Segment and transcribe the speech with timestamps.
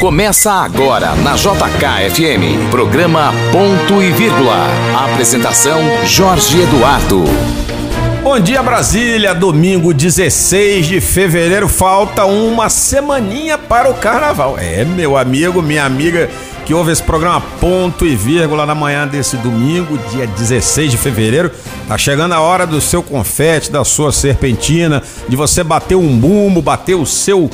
[0.00, 4.66] Começa agora na JKFM, programa Ponto e Vírgula.
[4.96, 7.24] Apresentação Jorge Eduardo.
[8.22, 14.58] Bom dia Brasília, domingo 16 de fevereiro, falta uma semaninha para o carnaval.
[14.58, 16.28] É, meu amigo, minha amiga
[16.66, 21.50] que ouve esse programa ponto e vírgula na manhã desse domingo, dia 16 de fevereiro.
[21.86, 26.60] Tá chegando a hora do seu confete, da sua serpentina, de você bater um bumbo,
[26.60, 27.48] bater o seu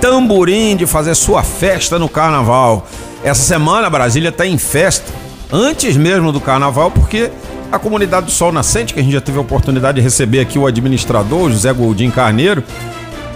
[0.00, 2.88] tamborim de fazer sua festa no carnaval.
[3.22, 5.12] Essa semana Brasília está em festa,
[5.52, 7.30] antes mesmo do carnaval, porque
[7.70, 10.58] a comunidade do Sol Nascente, que a gente já teve a oportunidade de receber aqui
[10.58, 12.62] o administrador, José Goldin Carneiro,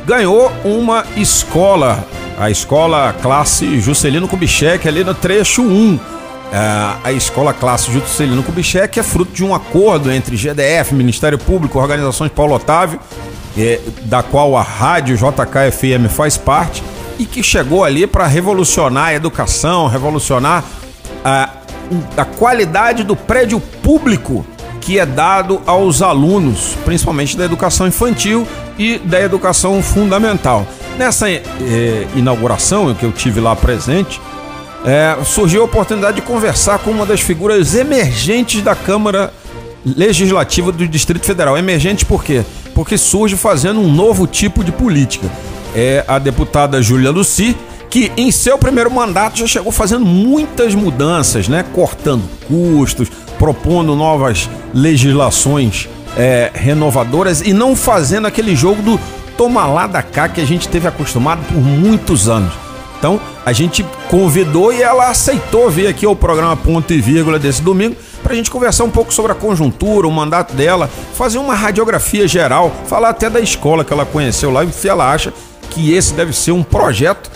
[0.07, 2.05] ganhou uma escola,
[2.39, 5.99] a escola classe Juscelino Kubitschek, ali no trecho 1.
[6.53, 6.57] É,
[7.05, 12.33] a escola classe Juscelino Kubitschek é fruto de um acordo entre GDF, Ministério Público, organizações
[12.33, 12.99] Paulo Otávio
[13.57, 16.83] é, da qual a rádio JKFM faz parte
[17.19, 20.65] e que chegou ali para revolucionar a educação, revolucionar
[21.25, 21.51] a,
[22.17, 24.45] a qualidade do prédio público
[24.81, 28.47] que é dado aos alunos, principalmente da educação infantil
[28.79, 30.67] e da educação fundamental.
[30.97, 31.41] Nessa é,
[32.17, 34.21] inauguração que eu tive lá presente,
[34.85, 39.33] é, surgiu a oportunidade de conversar com uma das figuras emergentes da Câmara
[39.85, 41.59] Legislativa do Distrito Federal.
[41.59, 42.43] Emergente por quê?
[42.75, 45.29] porque surge fazendo um novo tipo de política.
[45.75, 47.57] É a deputada Júlia Luci,
[47.91, 51.65] que em seu primeiro mandato já chegou fazendo muitas mudanças, né?
[51.75, 59.01] Cortando custos, propondo novas legislações é, renovadoras e não fazendo aquele jogo do
[59.37, 62.53] toma lá da cá que a gente teve acostumado por muitos anos.
[62.99, 67.63] Então a gente convidou e ela aceitou vir aqui ao programa Ponto e Vírgula desse
[67.63, 71.55] domingo para a gente conversar um pouco sobre a conjuntura, o mandato dela, fazer uma
[71.55, 75.33] radiografia geral, falar até da escola que ela conheceu lá e se ela acha
[75.71, 77.31] que esse deve ser um projeto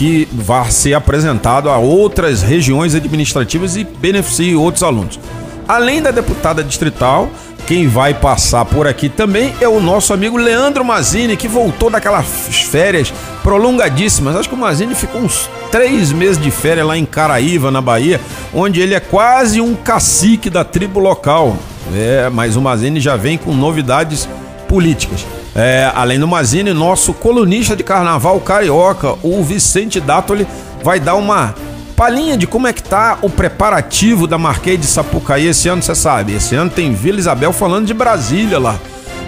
[0.00, 5.20] que vai ser apresentado a outras regiões administrativas e beneficie outros alunos.
[5.68, 7.28] Além da deputada distrital,
[7.66, 12.24] quem vai passar por aqui também é o nosso amigo Leandro Mazini, que voltou daquelas
[12.24, 13.12] férias
[13.42, 14.36] prolongadíssimas.
[14.36, 18.18] Acho que o Mazini ficou uns três meses de férias lá em Caraíva, na Bahia,
[18.54, 21.58] onde ele é quase um cacique da tribo local.
[21.94, 24.26] É, mas o Mazini já vem com novidades
[24.70, 25.26] políticas.
[25.52, 30.46] É, além do Mazini, nosso colunista de carnaval carioca, o Vicente Dátoli,
[30.80, 31.52] vai dar uma
[31.96, 35.94] Palhinha de como é que tá o preparativo da Marquês de Sapucaí esse ano, você
[35.94, 36.32] sabe.
[36.32, 38.78] Esse ano tem Vila Isabel falando de Brasília lá.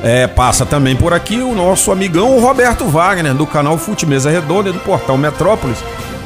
[0.02, 4.70] É, passa também por aqui o nosso amigão Roberto Wagner, do canal Fute Mesa Redonda
[4.70, 5.76] e do portal Metrópolis.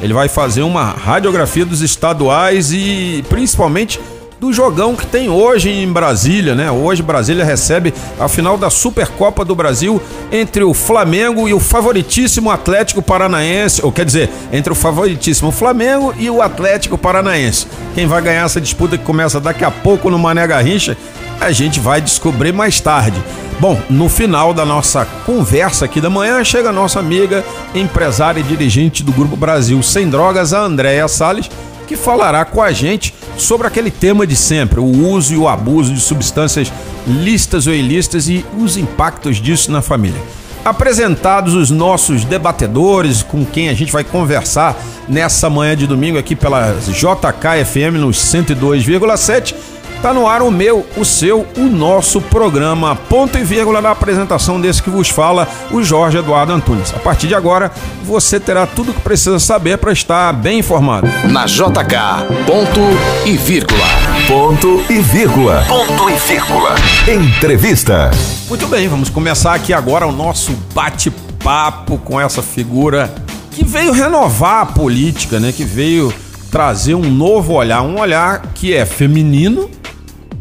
[0.01, 3.99] Ele vai fazer uma radiografia dos estaduais e principalmente
[4.39, 6.69] do jogão que tem hoje em Brasília, né?
[6.69, 12.51] Hoje Brasília recebe a final da Supercopa do Brasil entre o Flamengo e o favoritíssimo
[12.51, 17.67] Atlético Paranaense, ou quer dizer, entre o favoritíssimo Flamengo e o Atlético Paranaense.
[17.95, 20.95] Quem vai ganhar essa disputa que começa daqui a pouco no Mané Garrincha,
[21.39, 23.21] a gente vai descobrir mais tarde.
[23.59, 27.43] Bom, no final da nossa conversa aqui da manhã, chega a nossa amiga,
[27.73, 31.49] empresária e dirigente do Grupo Brasil Sem Drogas, a Andréia Salles,
[31.87, 35.93] que falará com a gente sobre aquele tema de sempre, o uso e o abuso
[35.93, 36.71] de substâncias
[37.07, 40.21] listas ou ilícitas e os impactos disso na família.
[40.65, 44.77] Apresentados os nossos debatedores com quem a gente vai conversar
[45.07, 49.55] nessa manhã de domingo aqui pela JKFM nos 102,7
[50.01, 52.95] Tá no ar o meu, o seu, o nosso programa.
[52.95, 56.93] Ponto e vírgula na apresentação desse que vos fala, o Jorge Eduardo Antunes.
[56.95, 57.71] A partir de agora,
[58.03, 61.07] você terá tudo o que precisa saber para estar bem informado.
[61.29, 62.79] Na JK, ponto
[63.25, 63.85] e vírgula.
[64.27, 65.65] Ponto e vírgula.
[65.67, 66.75] Ponto e vírgula.
[67.07, 68.11] Entrevista.
[68.47, 73.13] Muito bem, vamos começar aqui agora o nosso bate-papo com essa figura
[73.51, 75.51] que veio renovar a política, né?
[75.51, 76.13] Que veio
[76.51, 79.69] trazer um novo olhar, um olhar que é feminino,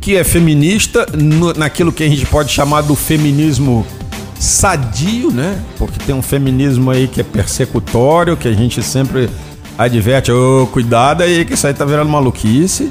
[0.06, 3.84] que é feminista no, naquilo que a gente pode chamar do feminismo
[4.38, 5.60] sadio, né?
[5.76, 9.28] Porque tem um feminismo aí que é persecutório, que a gente sempre
[9.76, 12.88] adverte, ô, oh, cuidado aí que isso aí tá virando maluquice.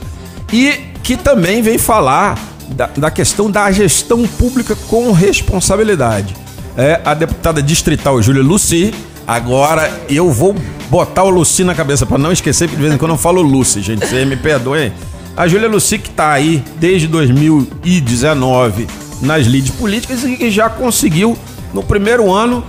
[0.51, 2.37] E que também vem falar
[2.71, 6.35] da, da questão da gestão pública com responsabilidade.
[6.75, 8.93] É a deputada distrital Júlia Luci.
[9.25, 10.53] Agora eu vou
[10.89, 13.41] botar o Luci na cabeça para não esquecer, porque de vez em quando eu falo
[13.41, 14.05] Luci, gente.
[14.05, 14.91] Você me perdoe.
[15.37, 18.87] A Júlia Luci que está aí desde 2019
[19.21, 21.37] nas lides políticas e que já conseguiu,
[21.73, 22.63] no primeiro ano,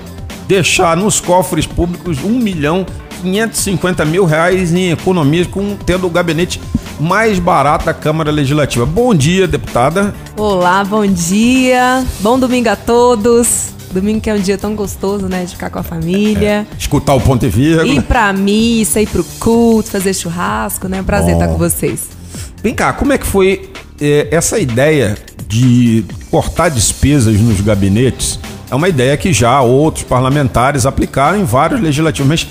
[0.48, 2.84] deixar nos cofres públicos 1 milhão
[3.22, 6.60] 550 mil reais em economias, com, tendo o gabinete
[6.98, 8.84] mais barato da Câmara Legislativa.
[8.84, 10.12] Bom dia, deputada.
[10.36, 12.04] Olá, bom dia.
[12.18, 13.76] Bom domingo a todos.
[13.92, 15.44] Domingo que é um dia tão gostoso, né?
[15.44, 16.66] De ficar com a família.
[16.70, 16.76] É.
[16.76, 17.86] Escutar o ponto e vírgula.
[17.86, 21.02] Ir pra missa, ir pro culto, fazer churrasco, né?
[21.02, 21.42] Prazer Bom.
[21.42, 22.16] estar com vocês.
[22.62, 23.70] Vem cá, como é que foi
[24.00, 25.16] é, essa ideia
[25.46, 28.38] de cortar despesas nos gabinetes?
[28.70, 32.46] É uma ideia que já outros parlamentares aplicaram em vários legislativos, mas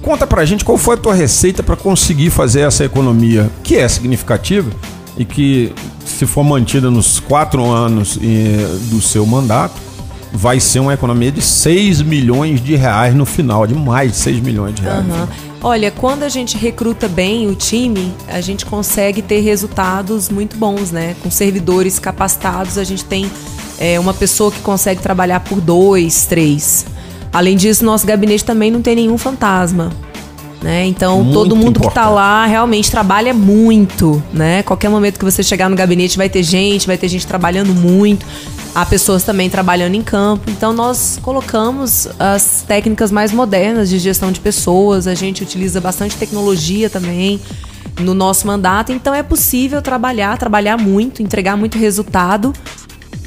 [0.00, 3.86] conta pra gente qual foi a tua receita para conseguir fazer essa economia, que é
[3.86, 4.70] significativa
[5.18, 5.72] e que,
[6.06, 8.18] se for mantida nos quatro anos
[8.90, 9.74] do seu mandato,
[10.32, 14.40] vai ser uma economia de 6 milhões de reais no final, de mais de 6
[14.40, 15.04] milhões de reais.
[15.04, 15.26] Uhum.
[15.60, 20.92] Olha, quando a gente recruta bem o time, a gente consegue ter resultados muito bons,
[20.92, 21.16] né?
[21.20, 23.28] Com servidores capacitados, a gente tem
[23.78, 26.86] é, uma pessoa que consegue trabalhar por dois, três.
[27.32, 29.90] Além disso, nosso gabinete também não tem nenhum fantasma.
[30.62, 30.86] Né?
[30.86, 31.82] Então, muito todo mundo importante.
[31.82, 34.62] que está lá realmente trabalha muito, né?
[34.64, 38.26] Qualquer momento que você chegar no gabinete vai ter gente, vai ter gente trabalhando muito.
[38.74, 40.50] Há pessoas também trabalhando em campo.
[40.50, 45.06] Então, nós colocamos as técnicas mais modernas de gestão de pessoas.
[45.06, 47.40] A gente utiliza bastante tecnologia também
[48.00, 48.92] no nosso mandato.
[48.92, 52.52] Então, é possível trabalhar, trabalhar muito, entregar muito resultado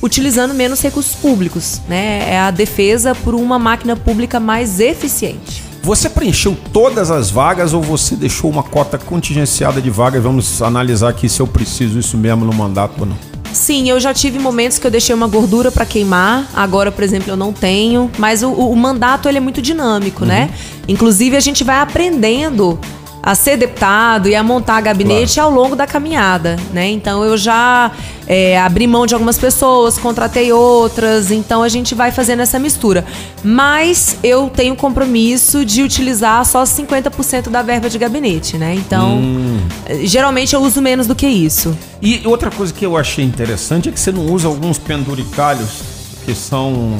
[0.02, 2.28] utilizando menos recursos públicos, né?
[2.28, 5.64] É a defesa por uma máquina pública mais eficiente.
[5.84, 10.24] Você preencheu todas as vagas ou você deixou uma cota contingenciada de vagas?
[10.24, 13.31] Vamos analisar aqui se eu preciso isso mesmo no mandato ou não.
[13.54, 16.50] Sim, eu já tive momentos que eu deixei uma gordura para queimar.
[16.54, 18.10] Agora, por exemplo, eu não tenho.
[18.18, 20.44] Mas o, o mandato ele é muito dinâmico, né?
[20.44, 20.48] uhum.
[20.48, 20.54] né?
[20.88, 22.80] Inclusive, a gente vai aprendendo
[23.24, 25.50] a ser deputado e a montar gabinete claro.
[25.50, 26.90] ao longo da caminhada, né?
[26.90, 27.92] Então eu já
[28.26, 33.06] é, abri mão de algumas pessoas, contratei outras, então a gente vai fazendo essa mistura.
[33.44, 38.74] Mas eu tenho compromisso de utilizar só 50% da verba de gabinete, né?
[38.76, 39.60] Então, hum.
[40.04, 41.78] geralmente eu uso menos do que isso.
[42.02, 46.34] E outra coisa que eu achei interessante é que você não usa alguns penduricalhos que
[46.34, 46.98] são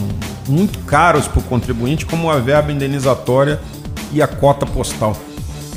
[0.48, 3.60] muito caros para o contribuinte, como a verba indenizatória
[4.12, 5.16] e a cota postal.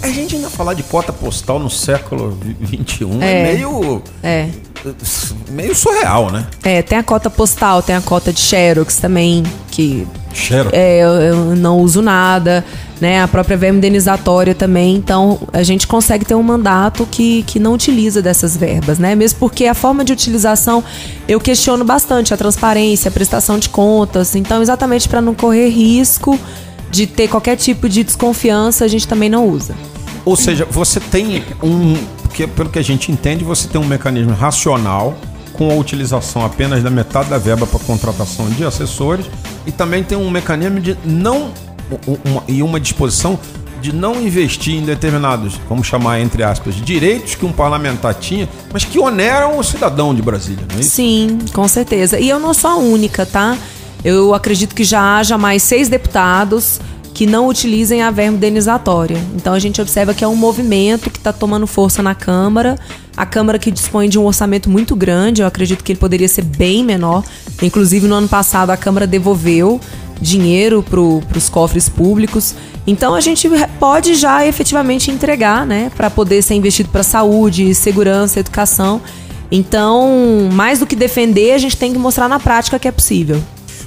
[0.04, 4.02] A gente ainda falar de cota postal no século XXI é, é meio.
[4.22, 4.48] É.
[5.48, 6.46] Meio surreal, né?
[6.62, 10.06] É, tem a cota postal, tem a cota de Xerox também, que.
[10.34, 10.76] Xerox?
[10.76, 12.62] É, eu, eu não uso nada,
[13.00, 13.22] né?
[13.22, 14.94] A própria verba indenizatória também.
[14.94, 19.14] Então, a gente consegue ter um mandato que, que não utiliza dessas verbas, né?
[19.14, 20.84] Mesmo porque a forma de utilização
[21.26, 24.34] eu questiono bastante a transparência, a prestação de contas.
[24.34, 26.38] Então, exatamente para não correr risco
[26.90, 29.74] de ter qualquer tipo de desconfiança, a gente também não usa.
[30.24, 31.94] Ou seja, você tem um.
[32.22, 35.16] Porque, pelo que a gente entende, você tem um mecanismo racional
[35.52, 39.26] com a utilização apenas da metade da verba para contratação de assessores
[39.66, 41.52] e também tem um mecanismo de não.
[42.24, 43.38] Uma, e uma disposição
[43.84, 48.82] de não investir em determinados, vamos chamar entre aspas, direitos que um parlamentar tinha, mas
[48.82, 50.92] que oneram o cidadão de Brasília, não é isso?
[50.92, 52.18] Sim, com certeza.
[52.18, 53.58] E eu não sou a única, tá?
[54.02, 56.80] Eu acredito que já haja mais seis deputados
[57.14, 59.16] que não utilizem a verba indenizatória.
[59.36, 62.76] Então a gente observa que é um movimento que está tomando força na Câmara.
[63.16, 66.42] A Câmara que dispõe de um orçamento muito grande, eu acredito que ele poderia ser
[66.42, 67.22] bem menor.
[67.62, 69.80] Inclusive, no ano passado, a Câmara devolveu
[70.20, 72.56] dinheiro para os cofres públicos.
[72.84, 78.40] Então a gente pode já efetivamente entregar, né, para poder ser investido para saúde, segurança,
[78.40, 79.00] educação.
[79.52, 83.40] Então, mais do que defender, a gente tem que mostrar na prática que é possível.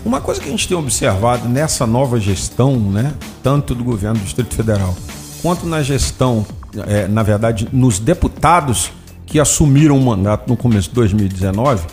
[0.08, 3.14] Uma coisa que a gente tem observado nessa nova gestão, né,
[3.44, 4.96] tanto do governo do Distrito Federal,
[5.42, 6.46] quanto na gestão,
[6.88, 8.90] é, na verdade, nos deputados
[9.26, 11.86] que assumiram o mandato no começo de 2019,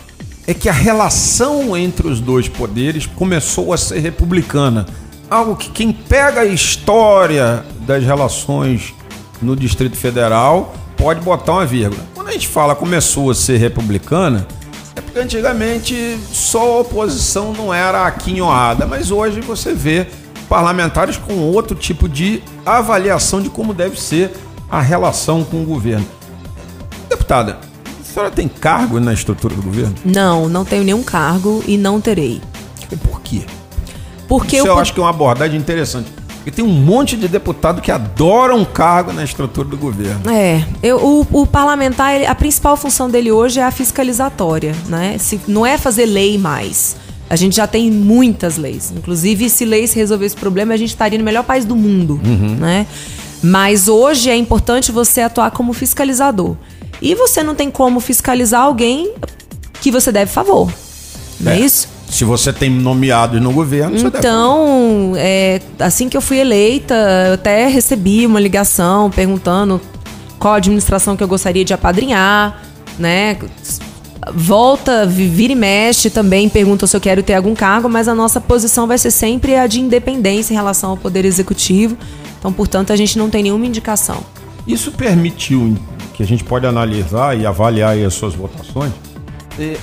[0.47, 4.85] é que a relação entre os dois poderes começou a ser republicana.
[5.29, 8.93] Algo que quem pega a história das relações
[9.41, 12.01] no Distrito Federal pode botar uma vírgula.
[12.13, 14.47] Quando a gente fala começou a ser republicana,
[14.95, 20.07] é porque antigamente só a oposição não era aquinhoada, mas hoje você vê
[20.47, 24.31] parlamentares com outro tipo de avaliação de como deve ser
[24.69, 26.07] a relação com o governo.
[27.09, 27.59] Deputada,
[27.99, 29.95] a senhora tem cargo na estrutura do governo?
[30.05, 32.41] Não, não tenho nenhum cargo e não terei.
[32.91, 33.45] E por quê?
[34.27, 36.09] Porque Isso eu, eu acho que é uma abordagem interessante.
[36.45, 40.29] E tem um monte de deputado que adoram cargo na estrutura do governo.
[40.29, 45.17] É, eu, o, o parlamentar, ele, a principal função dele hoje é a fiscalizatória, né?
[45.17, 46.95] Se, não é fazer lei mais.
[47.27, 48.93] A gente já tem muitas leis.
[48.95, 52.55] Inclusive, se leis resolver esse problema, a gente estaria no melhor país do mundo, uhum.
[52.57, 52.85] né?
[53.41, 56.55] Mas hoje é importante você atuar como fiscalizador.
[57.01, 59.13] E você não tem como fiscalizar alguém
[59.81, 60.71] que você deve favor.
[61.39, 61.94] Não é, é isso?
[62.15, 66.95] Se você tem nomeado no governo, você Então, é, assim que eu fui eleita,
[67.27, 69.81] eu até recebi uma ligação perguntando
[70.39, 72.63] qual administração que eu gostaria de apadrinhar,
[72.97, 73.37] né?
[74.33, 78.39] volta, vira e mexe também, pergunta se eu quero ter algum cargo, mas a nossa
[78.39, 81.97] posição vai ser sempre a de independência em relação ao Poder Executivo.
[82.39, 84.23] Então, portanto, a gente não tem nenhuma indicação.
[84.65, 85.77] Isso permitiu
[86.13, 88.93] que a gente pode analisar e avaliar as suas votações.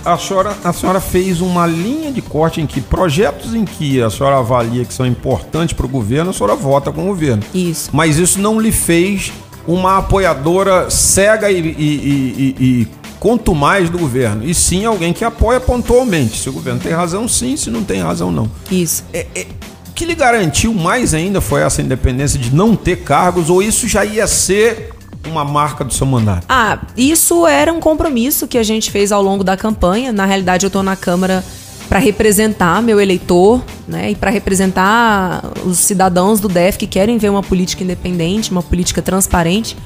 [0.05, 4.11] A senhora, a senhora fez uma linha de corte em que projetos em que a
[4.11, 7.43] senhora avalia que são importantes para o governo, a senhora vota com o governo.
[7.55, 7.91] Isso.
[7.93, 9.33] Mas isso não lhe fez
[9.67, 12.89] uma apoiadora cega e, e, e, e
[13.19, 16.39] quanto mais do governo, e sim alguém que apoia pontualmente.
[16.41, 18.51] Se o governo tem razão, sim, se não tem razão, não.
[18.71, 19.05] Isso.
[19.13, 19.47] É, é,
[19.89, 23.87] o que lhe garantiu mais ainda foi essa independência de não ter cargos, ou isso
[23.87, 24.91] já ia ser
[25.29, 26.45] uma marca do seu mandato?
[26.49, 30.13] Ah, isso era um compromisso que a gente fez ao longo da campanha.
[30.13, 31.45] Na realidade, eu estou na Câmara
[31.89, 37.29] para representar meu eleitor, né, e para representar os cidadãos do DEF que querem ver
[37.29, 39.77] uma política independente, uma política transparente.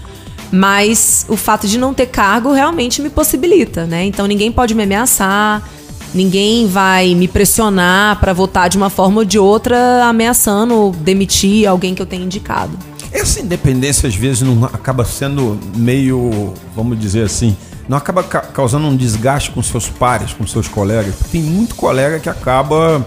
[0.52, 4.04] Mas o fato de não ter cargo realmente me possibilita, né?
[4.04, 5.68] Então ninguém pode me ameaçar,
[6.14, 11.96] ninguém vai me pressionar para votar de uma forma ou de outra, ameaçando demitir alguém
[11.96, 12.78] que eu tenha indicado.
[13.16, 17.56] Essa independência às vezes não acaba sendo meio, vamos dizer assim,
[17.88, 21.14] não acaba ca causando um desgaste com seus pares, com seus colegas.
[21.32, 23.04] Tem muito colega que acaba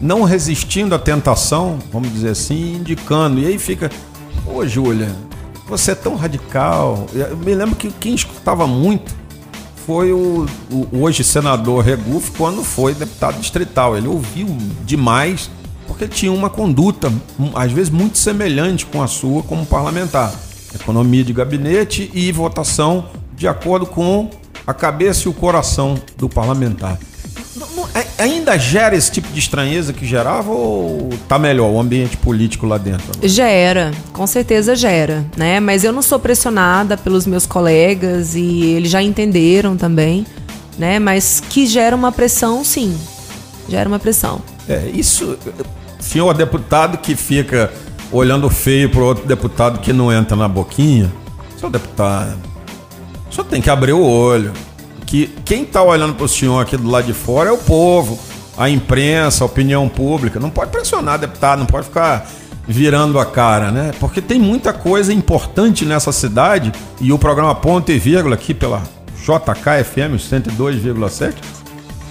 [0.00, 3.40] não resistindo à tentação, vamos dizer assim, indicando.
[3.40, 3.90] E aí fica,
[4.46, 5.10] ô Júlia,
[5.66, 7.06] você é tão radical.
[7.12, 9.12] Eu me lembro que quem escutava muito
[9.84, 13.96] foi o, o hoje senador Regufe quando foi deputado distrital.
[13.96, 14.46] Ele ouviu
[14.84, 15.50] demais
[15.90, 17.12] porque tinha uma conduta,
[17.52, 20.32] às vezes, muito semelhante com a sua como parlamentar.
[20.72, 24.30] Economia de gabinete e votação de acordo com
[24.64, 26.96] a cabeça e o coração do parlamentar.
[27.92, 32.66] É, ainda gera esse tipo de estranheza que gerava ou tá melhor o ambiente político
[32.66, 33.06] lá dentro?
[33.12, 33.28] Agora?
[33.28, 35.58] Gera, com certeza gera, né?
[35.58, 40.24] Mas eu não sou pressionada pelos meus colegas e eles já entenderam também,
[40.78, 41.00] né?
[41.00, 42.96] Mas que gera uma pressão, sim.
[43.68, 44.40] Gera uma pressão.
[44.70, 45.36] É, isso.
[46.00, 47.72] Senhor deputado que fica
[48.10, 51.12] olhando feio pro outro deputado que não entra na boquinha.
[51.56, 52.38] Senhor deputado,
[53.30, 54.52] senhor tem que abrir o olho
[55.06, 58.16] que quem está olhando para o senhor aqui do lado de fora é o povo,
[58.56, 60.38] a imprensa, a opinião pública.
[60.38, 62.30] Não pode pressionar deputado, não pode ficar
[62.66, 63.90] virando a cara, né?
[63.98, 68.82] Porque tem muita coisa importante nessa cidade e o programa Ponto e Vírgula aqui pela
[69.16, 71.34] JKFM 102,7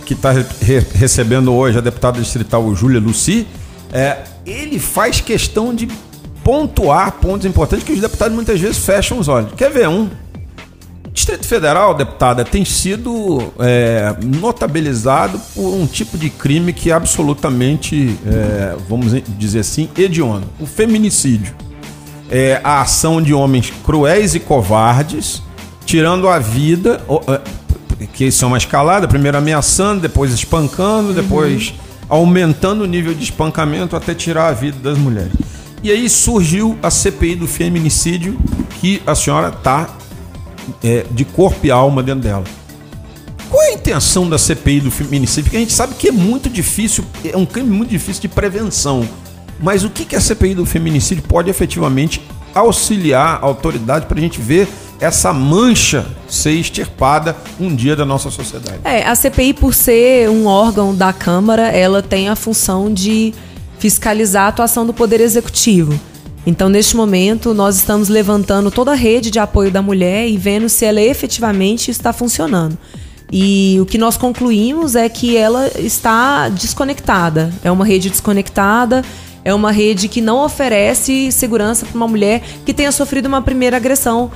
[0.05, 3.47] que está re recebendo hoje a deputada distrital Júlia Luci,
[3.91, 5.87] é, ele faz questão de
[6.43, 9.51] pontuar pontos importantes que os deputados muitas vezes fecham os olhos.
[9.55, 10.09] Quer ver um?
[11.13, 18.17] Distrito Federal, deputada, tem sido é, notabilizado por um tipo de crime que é absolutamente,
[18.25, 21.53] é, vamos dizer assim, hediondo: o feminicídio.
[22.31, 25.41] É a ação de homens cruéis e covardes,
[25.83, 31.88] tirando a vida, é, que isso é uma escalada, primeiro ameaçando, depois espancando, depois uhum.
[32.09, 35.31] Aumentando o nível de espancamento até tirar a vida das mulheres.
[35.81, 38.37] E aí surgiu a CPI do feminicídio,
[38.81, 39.89] que a senhora está
[40.83, 42.43] é, de corpo e alma dentro dela.
[43.49, 45.45] Qual é a intenção da CPI do feminicídio?
[45.45, 49.07] Porque a gente sabe que é muito difícil, é um crime muito difícil de prevenção.
[49.59, 52.21] Mas o que, que a CPI do feminicídio pode efetivamente
[52.53, 54.67] auxiliar a autoridade para a gente ver
[54.99, 58.79] essa mancha ser extirpada um dia da nossa sociedade?
[58.83, 63.33] É, a CPI, por ser um órgão da Câmara, ela tem a função de
[63.77, 65.97] fiscalizar a atuação do Poder Executivo.
[66.45, 70.67] Então, neste momento, nós estamos levantando toda a rede de apoio da mulher e vendo
[70.67, 72.77] se ela efetivamente está funcionando.
[73.31, 77.53] E o que nós concluímos é que ela está desconectada.
[77.63, 79.03] É uma rede desconectada,
[79.45, 83.77] é uma rede que não oferece segurança para uma mulher que tenha sofrido uma primeira
[83.77, 84.31] agressão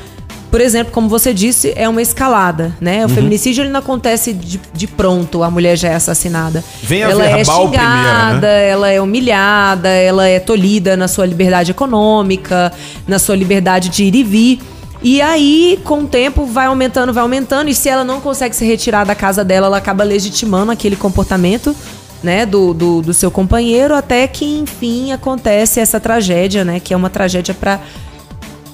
[0.53, 2.99] por exemplo, como você disse, é uma escalada, né?
[2.99, 3.15] O uhum.
[3.15, 6.63] feminicídio ele não acontece de, de, pronto, a mulher já é assassinada.
[6.83, 8.69] Vem a ela é xingada, primeiro, né?
[8.69, 12.71] ela é humilhada, ela é tolhida na sua liberdade econômica,
[13.07, 14.61] na sua liberdade de ir e vir.
[15.01, 17.67] E aí, com o tempo, vai aumentando, vai aumentando.
[17.71, 21.75] E se ela não consegue se retirar da casa dela, ela acaba legitimando aquele comportamento
[22.21, 26.79] né, do, do, do seu companheiro, até que, enfim, acontece essa tragédia, né?
[26.79, 27.79] Que é uma tragédia para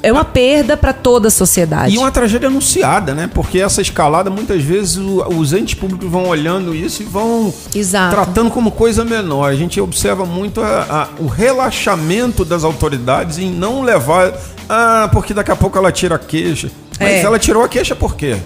[0.02, 1.94] é uma perda para toda a sociedade.
[1.94, 3.30] E uma tragédia anunciada, né?
[3.34, 8.16] Porque essa escalada, muitas vezes, os entes públicos vão olhando isso e vão Exato.
[8.16, 9.50] tratando como coisa menor.
[9.50, 14.34] A gente observa muito a, a, o relaxamento das autoridades em não levar.
[14.68, 16.70] Ah, porque daqui a pouco ela tira a queixa.
[17.00, 17.22] Mas é.
[17.22, 18.38] ela tirou a queixa por quê?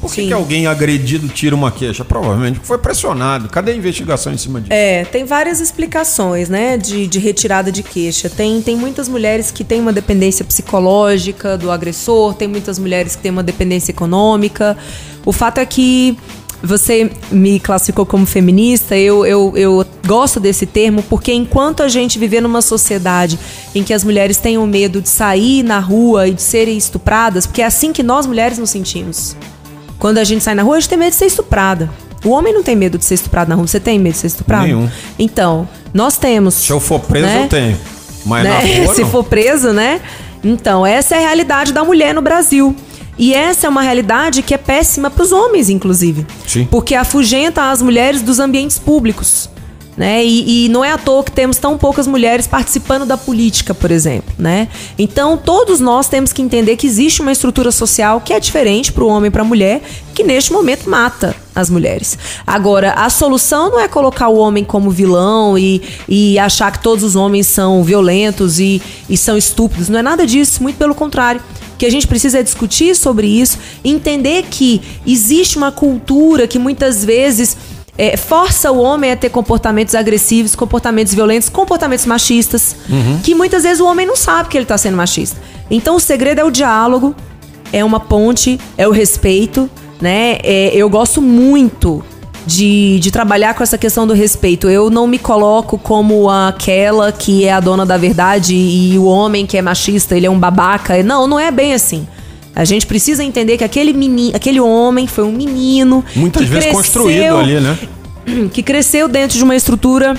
[0.00, 2.04] Por que, que, alguém agredido tira uma queixa?
[2.04, 3.48] Provavelmente foi pressionado.
[3.48, 4.72] Cadê a investigação em cima disso?
[4.72, 8.30] É, tem várias explicações, né, de, de retirada de queixa.
[8.30, 13.22] Tem, tem muitas mulheres que têm uma dependência psicológica do agressor, tem muitas mulheres que
[13.22, 14.76] têm uma dependência econômica.
[15.26, 16.16] O fato é que
[16.62, 22.18] você me classificou como feminista, eu, eu, eu gosto desse termo porque enquanto a gente
[22.18, 23.38] viver numa sociedade
[23.74, 27.62] em que as mulheres tenham medo de sair na rua e de serem estupradas, porque
[27.62, 29.36] é assim que nós mulheres nos sentimos.
[29.98, 31.90] Quando a gente sai na rua, a gente tem medo de ser estuprada.
[32.24, 33.66] O homem não tem medo de ser estuprado na rua.
[33.66, 34.66] Você tem medo de ser estuprado?
[34.66, 34.88] Nenhum.
[35.18, 36.54] Então, nós temos.
[36.54, 37.44] Se eu for preso, né?
[37.44, 37.76] eu tenho.
[38.24, 38.50] Mas né?
[38.50, 39.10] na rua, Se não.
[39.10, 40.00] for preso, né?
[40.42, 42.74] Então, essa é a realidade da mulher no Brasil.
[43.18, 46.24] E essa é uma realidade que é péssima para os homens, inclusive.
[46.46, 46.68] Sim.
[46.70, 49.50] Porque afugenta as mulheres dos ambientes públicos.
[49.98, 50.24] Né?
[50.24, 53.90] E, e não é à toa que temos tão poucas mulheres participando da política, por
[53.90, 54.32] exemplo.
[54.38, 54.68] Né?
[54.96, 59.02] Então, todos nós temos que entender que existe uma estrutura social que é diferente para
[59.02, 59.82] o homem e para a mulher,
[60.14, 62.16] que neste momento mata as mulheres.
[62.46, 67.02] Agora, a solução não é colocar o homem como vilão e, e achar que todos
[67.02, 69.88] os homens são violentos e, e são estúpidos.
[69.88, 71.40] Não é nada disso, muito pelo contrário.
[71.76, 77.04] Que a gente precisa é discutir sobre isso, entender que existe uma cultura que muitas
[77.04, 77.56] vezes
[77.98, 82.76] é, força o homem a ter comportamentos agressivos, comportamentos violentos, comportamentos machistas,
[83.24, 85.36] que muitas vezes o homem não sabe que ele está sendo machista.
[85.68, 87.14] Então o segredo é o diálogo,
[87.72, 89.68] é uma ponte, é o respeito,
[90.00, 90.38] né?
[90.44, 92.02] É, eu gosto muito
[92.46, 94.70] de, de trabalhar com essa questão do respeito.
[94.70, 99.44] Eu não me coloco como aquela que é a dona da verdade e o homem
[99.44, 101.02] que é machista, ele é um babaca.
[101.02, 102.06] Não, não é bem assim.
[102.58, 106.64] A gente precisa entender que aquele menino, aquele homem foi um menino Muitas que vezes
[106.64, 107.78] cresceu- construído ali, né?
[108.52, 110.16] que cresceu dentro de uma estrutura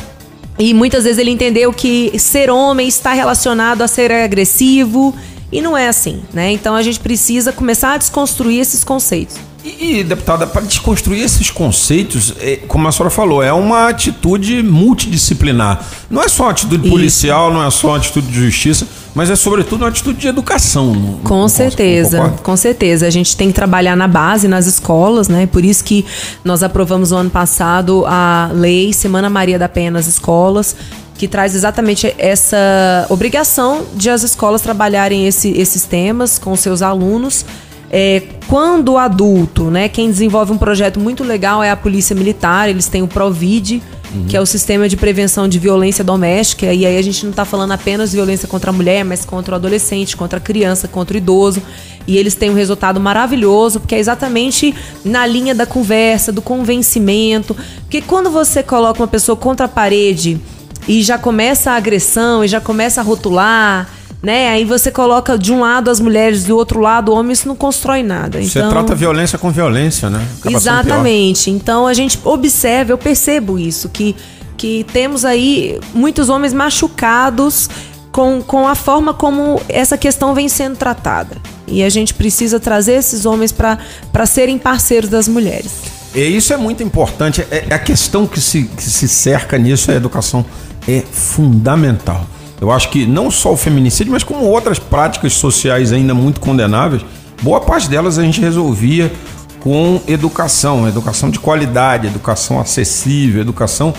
[0.58, 5.14] e muitas vezes ele entendeu que ser homem está relacionado a ser agressivo
[5.52, 6.50] e não é assim, né?
[6.50, 9.36] Então a gente precisa começar a desconstruir esses conceitos.
[9.80, 14.64] E, e, deputada, para desconstruir esses conceitos, é, como a senhora falou, é uma atitude
[14.64, 15.84] multidisciplinar.
[16.10, 16.90] Não é só uma atitude Isso.
[16.90, 20.94] policial, não é só uma atitude de justiça, mas é sobretudo uma atitude de educação.
[20.94, 22.42] não- não- Com não certeza, concorda?
[22.44, 23.08] com certeza.
[23.08, 25.46] A gente tem que trabalhar na base, nas escolas, né?
[25.48, 26.06] Por isso que
[26.44, 30.76] nós aprovamos no ano passado a lei Semana Maria da Penha nas escolas,
[31.18, 37.46] que traz exatamente essa obrigação de as escolas trabalharem esse- esses temas com seus alunos.
[37.92, 42.70] É, quando o adulto, né, quem desenvolve um projeto muito legal é a Polícia Militar,
[42.70, 43.82] eles têm o Provid,
[44.28, 47.46] que é o sistema de prevenção de violência doméstica, e aí a gente não está
[47.46, 51.14] falando apenas de violência contra a mulher, mas contra o adolescente, contra a criança, contra
[51.14, 51.62] o idoso.
[52.08, 54.74] E eles têm um resultado maravilhoso, porque é exatamente
[55.06, 57.56] na linha da conversa, do convencimento.
[57.82, 60.42] Porque quando você coloca uma pessoa contra a parede
[60.88, 63.88] e já começa a agressão, e já começa a rotular,
[64.22, 64.50] né?
[64.50, 67.56] Aí você coloca de um lado as mulheres, do outro lado o homem, isso não
[67.56, 68.42] constrói nada.
[68.42, 68.70] Você então...
[68.70, 70.26] trata a violência com violência, né?
[70.40, 70.58] Acaba.
[70.58, 71.50] Exatamente.
[71.50, 74.16] Então a gente observa, eu percebo isso, que,
[74.58, 77.70] que temos aí muitos homens machucados
[78.12, 81.38] com, com a forma como essa questão vem sendo tratada.
[81.66, 85.72] E a gente precisa trazer esses homens para serem parceiros das mulheres.
[86.14, 87.46] E isso é muito importante.
[87.52, 90.44] É, a questão que se, que se cerca nisso, a educação
[90.88, 92.26] é fundamental.
[92.62, 97.06] Eu acho que não só o feminicídio, mas como outras práticas sociais ainda muito condenáveis,
[97.42, 99.12] boa parte delas a gente resolvia
[99.60, 103.94] com educação, educação de qualidade, educação acessível, educação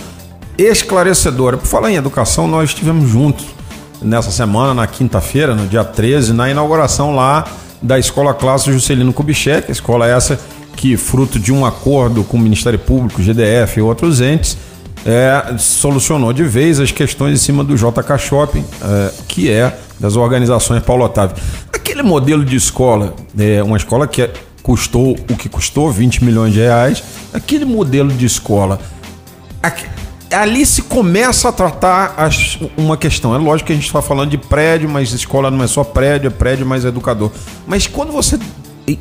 [0.57, 1.57] esclarecedora.
[1.57, 3.47] Por falar em educação, nós estivemos juntos
[4.03, 7.47] nessa semana, na quinta-feira, no dia 13, na inauguração lá
[7.83, 10.39] da Escola Clássica Juscelino Kubitschek, a escola essa
[10.77, 14.57] que, fruto de um acordo com o Ministério Público, GDF e outros entes,
[15.07, 20.17] é, solucionou de vez as questões em cima do JK Shopping, é, que é das
[20.17, 21.37] organizações Paulo Otávio.
[21.73, 24.33] Aquele modelo de escola, é, uma escola que é-
[24.63, 28.79] custou o que custou, 20 milhões de reais, aquele modelo de escola
[29.63, 29.87] Aqui-
[30.33, 33.35] ali se começa a tratar as- uma questão.
[33.35, 36.29] É lógico que a gente está falando de prédio, mas escola não é só prédio,
[36.29, 37.31] é prédio mais educador.
[37.67, 38.39] Mas quando você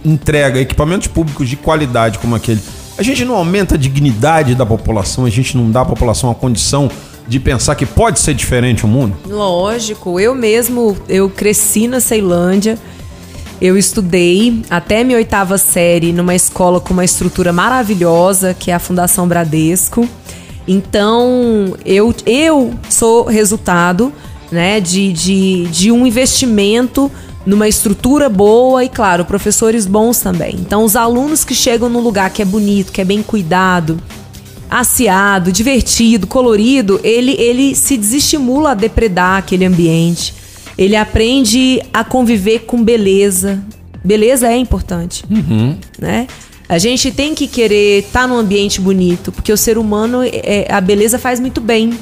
[0.04, 2.60] entrega equipamentos públicos de qualidade como aquele,
[3.00, 6.36] a gente não aumenta a dignidade da população, a gente não dá à população a
[6.36, 6.92] condição
[7.26, 9.16] de pensar que pode ser diferente o mundo?
[9.26, 12.78] Lógico, eu mesmo, eu cresci na Ceilândia,
[13.62, 18.80] eu estudei até minha oitava série numa escola com uma estrutura maravilhosa, que é a
[18.80, 20.06] Fundação Bradesco.
[20.68, 24.12] Então, eu, eu sou resultado
[24.52, 27.10] né, de, de, de um investimento
[27.50, 30.56] numa estrutura boa e, claro, professores bons também.
[30.60, 34.00] Então, os alunos que chegam num lugar que é bonito, que é bem cuidado,
[34.70, 40.36] aciado, divertido, colorido, ele, ele se desestimula a depredar aquele ambiente.
[40.78, 43.60] Ele aprende a conviver com beleza.
[44.04, 45.26] Beleza é importante,
[46.00, 46.28] né?
[46.70, 50.80] A gente tem que querer estar num ambiente bonito, porque o ser humano, é, a
[50.80, 51.98] beleza faz muito bem,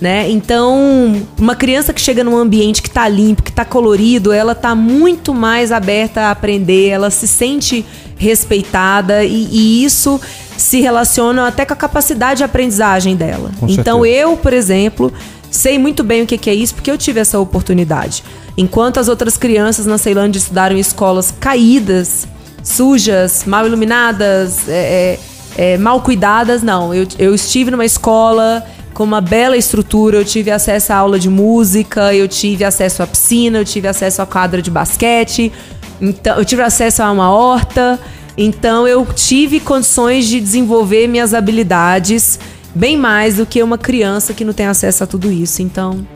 [0.00, 0.28] né?
[0.30, 4.74] Então, uma criança que chega num ambiente que tá limpo, que tá colorido, ela tá
[4.74, 7.84] muito mais aberta a aprender, ela se sente
[8.16, 10.20] respeitada e, e isso
[10.56, 13.50] se relacionam até com a capacidade de aprendizagem dela.
[13.58, 14.22] Com então certeza.
[14.22, 15.12] eu, por exemplo,
[15.50, 18.22] sei muito bem o que que é isso porque eu tive essa oportunidade.
[18.56, 22.26] Enquanto as outras crianças na Ceilândia estudaram em escolas caídas,
[22.62, 25.18] sujas, mal iluminadas, é,
[25.56, 26.94] é, é, mal cuidadas, não.
[26.94, 31.28] Eu, eu estive numa escola com uma bela estrutura, eu tive acesso à aula de
[31.28, 35.52] música, eu tive acesso à piscina, eu tive acesso à quadra de basquete,
[36.00, 37.98] então, eu tive acesso a uma horta,
[38.38, 42.38] então eu tive condições de desenvolver minhas habilidades
[42.74, 45.62] bem mais do que uma criança que não tem acesso a tudo isso.
[45.62, 46.06] Então,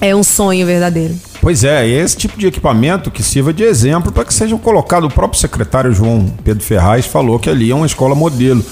[0.00, 1.14] é um sonho verdadeiro.
[1.40, 5.08] Pois é, esse tipo de equipamento que sirva de exemplo para que sejam colocados.
[5.08, 8.64] O próprio secretário João Pedro Ferraz falou que ali é uma escola modelo.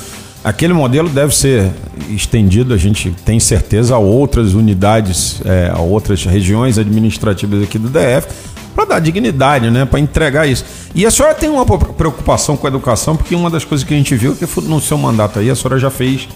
[0.44, 1.70] Aquele modelo deve ser
[2.10, 7.88] estendido, a gente tem certeza, a outras unidades, é, a outras regiões administrativas aqui do
[7.88, 8.28] DF,
[8.74, 10.62] para dar dignidade, né, para entregar isso.
[10.94, 13.96] E a senhora tem uma preocupação com a educação, porque uma das coisas que a
[13.96, 16.28] gente viu que no seu mandato aí, a senhora já fez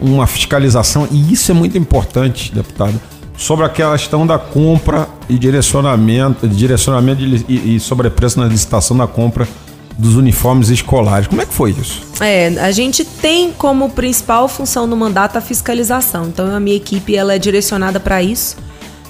[0.00, 3.00] uma fiscalização, e isso é muito importante, deputado,
[3.36, 9.48] sobre aquela questão da compra e direcionamento, direcionamento e, e sobrepreço na licitação da compra
[9.98, 11.26] dos uniformes escolares.
[11.26, 12.02] Como é que foi isso?
[12.20, 16.26] É, a gente tem como principal função no mandato a fiscalização.
[16.26, 18.56] Então a minha equipe ela é direcionada para isso.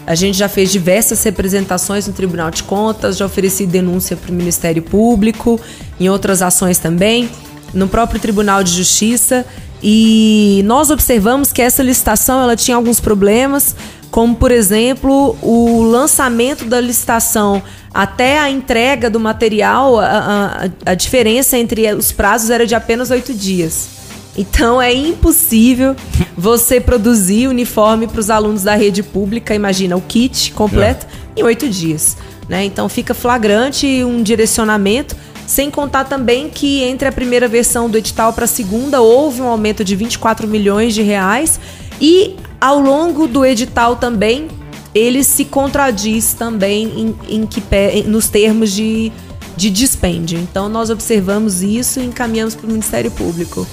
[0.06, 4.34] A gente já fez diversas representações no Tribunal de Contas, já ofereci denúncia para o
[4.34, 5.60] Ministério Público,
[6.00, 7.30] em outras ações também,
[7.72, 9.46] no próprio Tribunal de Justiça.
[9.82, 13.76] E nós observamos que essa licitação ela tinha alguns problemas,
[14.10, 20.94] como por exemplo o lançamento da licitação até a entrega do material, a, a, a
[20.94, 24.00] diferença entre os prazos era de apenas oito dias.
[24.36, 25.96] Então é impossível
[26.36, 31.40] você produzir uniforme para os alunos da rede pública, imagina o kit completo, é.
[31.40, 32.16] em oito dias.
[32.48, 32.64] Né?
[32.64, 38.32] Então fica flagrante um direcionamento, sem contar também que entre a primeira versão do edital
[38.32, 41.58] para a segunda houve um aumento de 24 milhões de reais
[42.00, 44.48] e ao longo do edital também
[44.94, 47.62] ele se contradiz também em, em que,
[48.06, 49.12] nos termos de,
[49.56, 50.38] de dispêndio.
[50.38, 53.66] Então nós observamos isso e encaminhamos para o Ministério Público.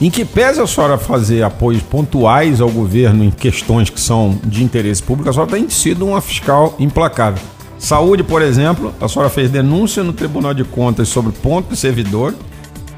[0.00, 4.62] Em que pese a senhora fazer apoios pontuais ao governo em questões que são de
[4.62, 7.42] interesse público, a senhora tem sido uma fiscal implacável.
[7.78, 12.34] Saúde, por exemplo, a senhora fez denúncia no Tribunal de Contas sobre ponto de servidor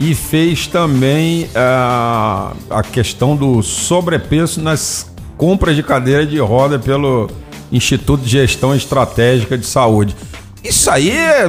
[0.00, 5.07] e fez também uh, a questão do sobrepeso nas
[5.38, 7.30] compras de cadeira de roda pelo
[7.72, 10.14] Instituto de Gestão Estratégica de Saúde.
[10.62, 11.48] Isso aí é,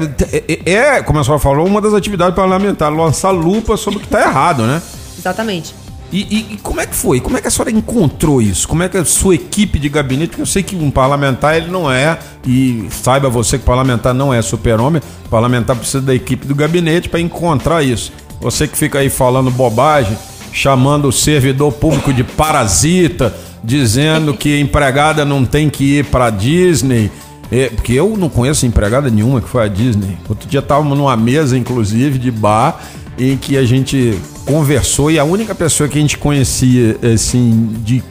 [0.66, 4.06] é, é como a senhora falou, uma das atividades parlamentares, lançar lupa sobre o que
[4.06, 4.82] está errado, né?
[5.18, 5.74] Exatamente.
[6.12, 7.20] E, e, e, como é que foi?
[7.20, 8.68] Como é que a senhora encontrou isso?
[8.68, 11.70] Como é que a sua equipe de gabinete, porque eu sei que um parlamentar ele
[11.70, 16.56] não é, e saiba você que parlamentar não é super-homem, parlamentar precisa da equipe do
[16.56, 18.12] gabinete para encontrar isso.
[18.42, 20.18] Você que fica aí falando bobagem,
[20.52, 27.12] chamando o servidor público de parasita, dizendo que empregada não tem que ir para Disney.
[27.52, 30.18] É, porque eu não conheço empregada nenhuma que foi a Disney.
[30.28, 32.80] Outro dia estávamos numa mesa, inclusive, de bar,
[33.18, 38.04] em que a gente conversou e a única pessoa que a gente conhecia, assim, de,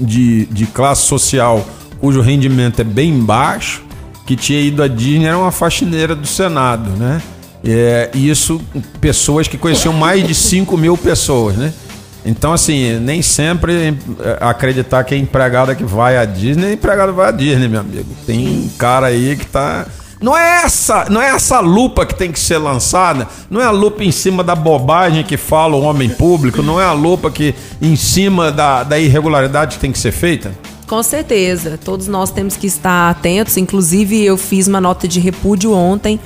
[0.00, 1.66] de, de classe social
[2.00, 3.82] cujo rendimento é bem baixo,
[4.26, 7.22] que tinha ido à Disney, era uma faxineira do Senado, né?
[7.64, 8.60] É, isso,
[9.00, 11.72] pessoas que conheciam mais de 5 mil pessoas, né?
[12.26, 17.28] Então, assim, nem sempre é, acreditar que é empregada que vai à Disney, empregado vai
[17.28, 18.08] à Disney, meu amigo.
[18.26, 19.86] Tem cara aí que tá
[20.20, 23.70] não é essa, não é essa lupa que tem que ser lançada, não é a
[23.70, 27.54] lupa em cima da bobagem que fala o homem público, não é a lupa que
[27.82, 30.52] em cima da, da irregularidade que tem que ser feita?
[30.86, 33.56] Com certeza, todos nós temos que estar atentos.
[33.56, 36.18] Inclusive, eu fiz uma nota de repúdio ontem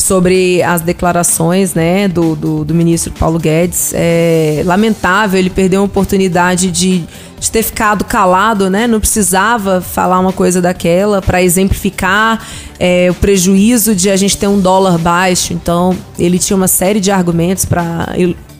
[0.00, 3.92] sobre as declarações né, do, do, do ministro Paulo Guedes.
[3.94, 7.04] É lamentável, ele perdeu a oportunidade de,
[7.38, 8.86] de ter ficado calado, né?
[8.86, 12.44] Não precisava falar uma coisa daquela para exemplificar
[12.78, 15.52] é, o prejuízo de a gente ter um dólar baixo.
[15.52, 18.08] Então, ele tinha uma série de argumentos para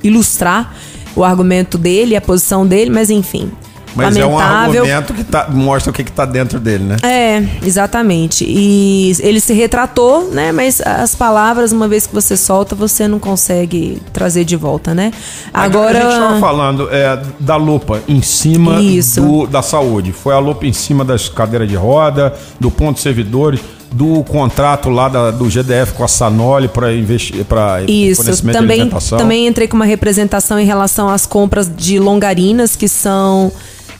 [0.02, 0.74] ilustrar
[1.16, 3.50] o argumento dele, a posição dele, mas enfim.
[3.94, 4.22] Mas lamentável.
[4.22, 6.96] é um argumento que tá, mostra o que está dentro dele, né?
[7.02, 8.44] É, exatamente.
[8.46, 10.52] E ele se retratou, né?
[10.52, 15.12] Mas as palavras, uma vez que você solta, você não consegue trazer de volta, né?
[15.52, 15.98] Agora.
[15.98, 18.78] A gente estava falando é, da lupa em cima
[19.16, 20.12] do, da saúde.
[20.12, 23.60] Foi a lupa em cima das cadeiras de roda, do ponto de servidores
[23.92, 27.80] do contrato lá da, do GDF com a Sanoli para investir para
[28.14, 29.18] fornecimento também, de alimentação.
[29.18, 33.50] Também entrei com uma representação em relação às compras de longarinas que são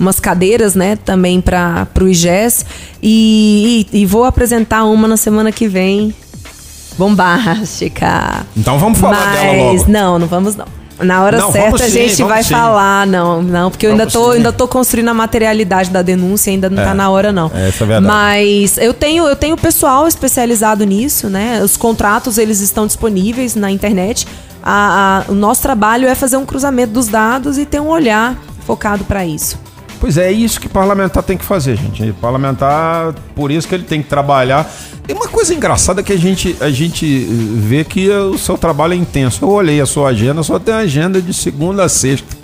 [0.01, 2.65] umas cadeiras, né, também para o IGES.
[3.03, 6.15] E, e, e, vou apresentar uma na semana que vem.
[6.99, 8.45] Bombástica.
[8.57, 9.85] Então vamos falar Mas, dela logo.
[9.91, 10.67] Não, não vamos não.
[11.03, 12.51] Na hora Não, certa vamos a sim, gente vai sim.
[12.53, 14.37] falar, não, não, porque eu ainda tô, sim.
[14.37, 16.85] ainda tô construindo a materialidade da denúncia, ainda não É.
[16.85, 17.51] tá na hora não.
[17.55, 18.05] É, é verdade.
[18.07, 21.63] Mas eu tenho, eu tenho pessoal especializado nisso, né?
[21.65, 24.27] Os contratos eles estão disponíveis na internet.
[24.63, 28.37] A- a- o nosso trabalho é fazer um cruzamento dos dados e ter um olhar
[28.67, 29.59] focado para isso.
[30.01, 32.03] Pois é, é isso que parlamentar tem que fazer, gente.
[32.03, 34.67] E Parlamentar, por isso que ele tem que trabalhar.
[35.07, 38.57] E uma coisa engraçada é que a gente, a gente eh, vê que o seu
[38.57, 39.45] trabalho é intenso.
[39.45, 42.35] Eu olhei a sua agenda, só tem agenda de segunda a sexta.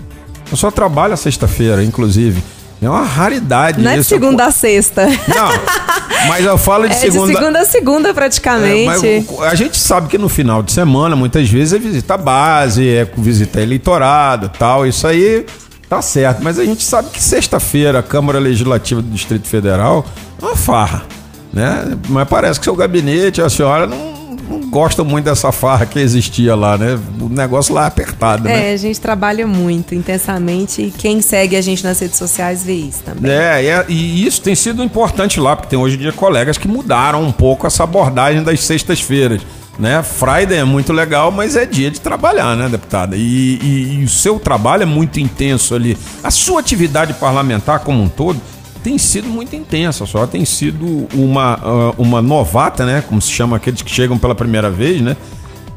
[0.50, 2.42] Eu só trabalho sexta-feira, inclusive.
[2.82, 5.06] É uma raridade Não é de segunda a sexta.
[5.06, 7.32] Não, mas eu falo de É segunda...
[7.32, 8.84] de segunda a segunda É, praticamente.
[8.86, 12.86] mas o- a gente sabe que no final de semana, muitas vezes, é visita base,
[12.86, 14.86] é visita eleitorado tal.
[14.86, 15.46] Isso aí
[15.88, 16.42] tá certo.
[16.42, 20.04] Mas a gente sabe que sexta-feira a Câmara Legislativa do Distrito Federal
[20.40, 21.04] é uma farra.
[21.52, 21.96] Né?
[22.08, 26.54] Mas parece que seu gabinete, a senhora, não, não gosta muito dessa farra que existia
[26.54, 26.98] lá, né?
[27.18, 28.70] O negócio lá é apertado, né?
[28.70, 32.74] É, a gente trabalha muito, intensamente, e quem segue a gente nas redes sociais vê
[32.74, 33.30] isso também.
[33.30, 36.68] É, é- e isso tem sido importante lá, porque tem hoje em dia colegas que
[36.68, 39.40] mudaram um pouco essa abordagem das sextas-feiras.
[39.78, 40.02] Né?
[40.02, 43.14] Friday é muito legal, mas é dia de trabalhar, né, deputada?
[43.14, 45.96] E, e- e o seu trabalho é muito intenso ali.
[46.24, 48.40] A sua atividade parlamentar como um todo
[48.82, 50.06] tem sido muito intensa.
[50.06, 53.02] Senhora tem sido uma, ah, uma novata, né?
[53.06, 55.14] Como se chama aqueles que chegam pela primeira vez, né?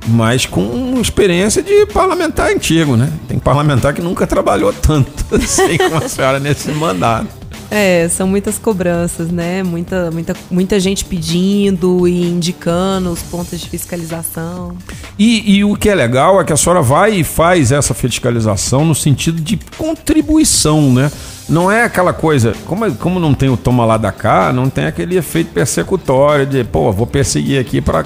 [0.07, 3.11] Mas com experiência de parlamentar antigo, né?
[3.27, 7.27] Tem parlamentar que nunca trabalhou tanto assim como a senhora nesse mandato.
[7.71, 9.61] É, são muitas cobranças, né?
[9.61, 14.75] Muita, muita, muita gente pedindo e indicando os pontos de fiscalização.
[15.17, 18.83] E, e o que é legal é que a senhora vai e faz essa fiscalização
[18.83, 21.11] no sentido de contribuição, né?
[21.47, 24.85] Não é aquela coisa, como, como não tem o toma lá da cá, não tem
[24.85, 28.05] aquele efeito persecutório de, pô, vou perseguir aqui para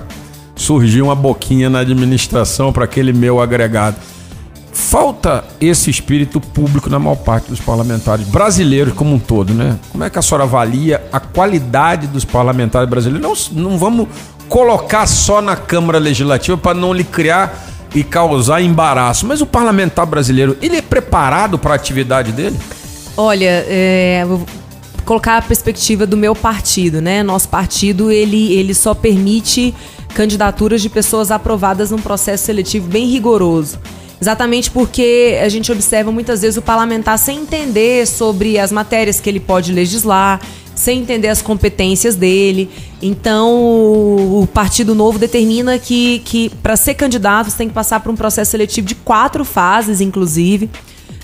[0.55, 3.97] surgir uma boquinha na administração para aquele meu agregado.
[4.73, 9.77] Falta esse espírito público na maior parte dos parlamentares brasileiros como um todo, né?
[9.91, 13.51] Como é que a senhora avalia a qualidade dos parlamentares brasileiros?
[13.51, 14.07] Não, não vamos
[14.49, 17.55] colocar só na Câmara Legislativa para não lhe criar
[17.93, 19.27] e causar embaraço.
[19.27, 22.59] Mas o parlamentar brasileiro, ele é preparado para a atividade dele?
[23.15, 24.43] Olha, é, vou
[25.05, 27.21] colocar a perspectiva do meu partido, né?
[27.21, 29.73] Nosso partido, ele, ele só permite
[30.15, 33.79] candidaturas de pessoas aprovadas num processo seletivo bem rigoroso.
[34.23, 39.29] Exatamente porque a gente observa muitas vezes o parlamentar sem entender sobre as matérias que
[39.29, 40.39] ele pode legislar,
[40.73, 42.69] sem entender as competências dele.
[43.01, 48.13] Então, o Partido Novo determina que, que para ser candidato, você tem que passar por
[48.13, 50.69] um processo seletivo de quatro fases, inclusive.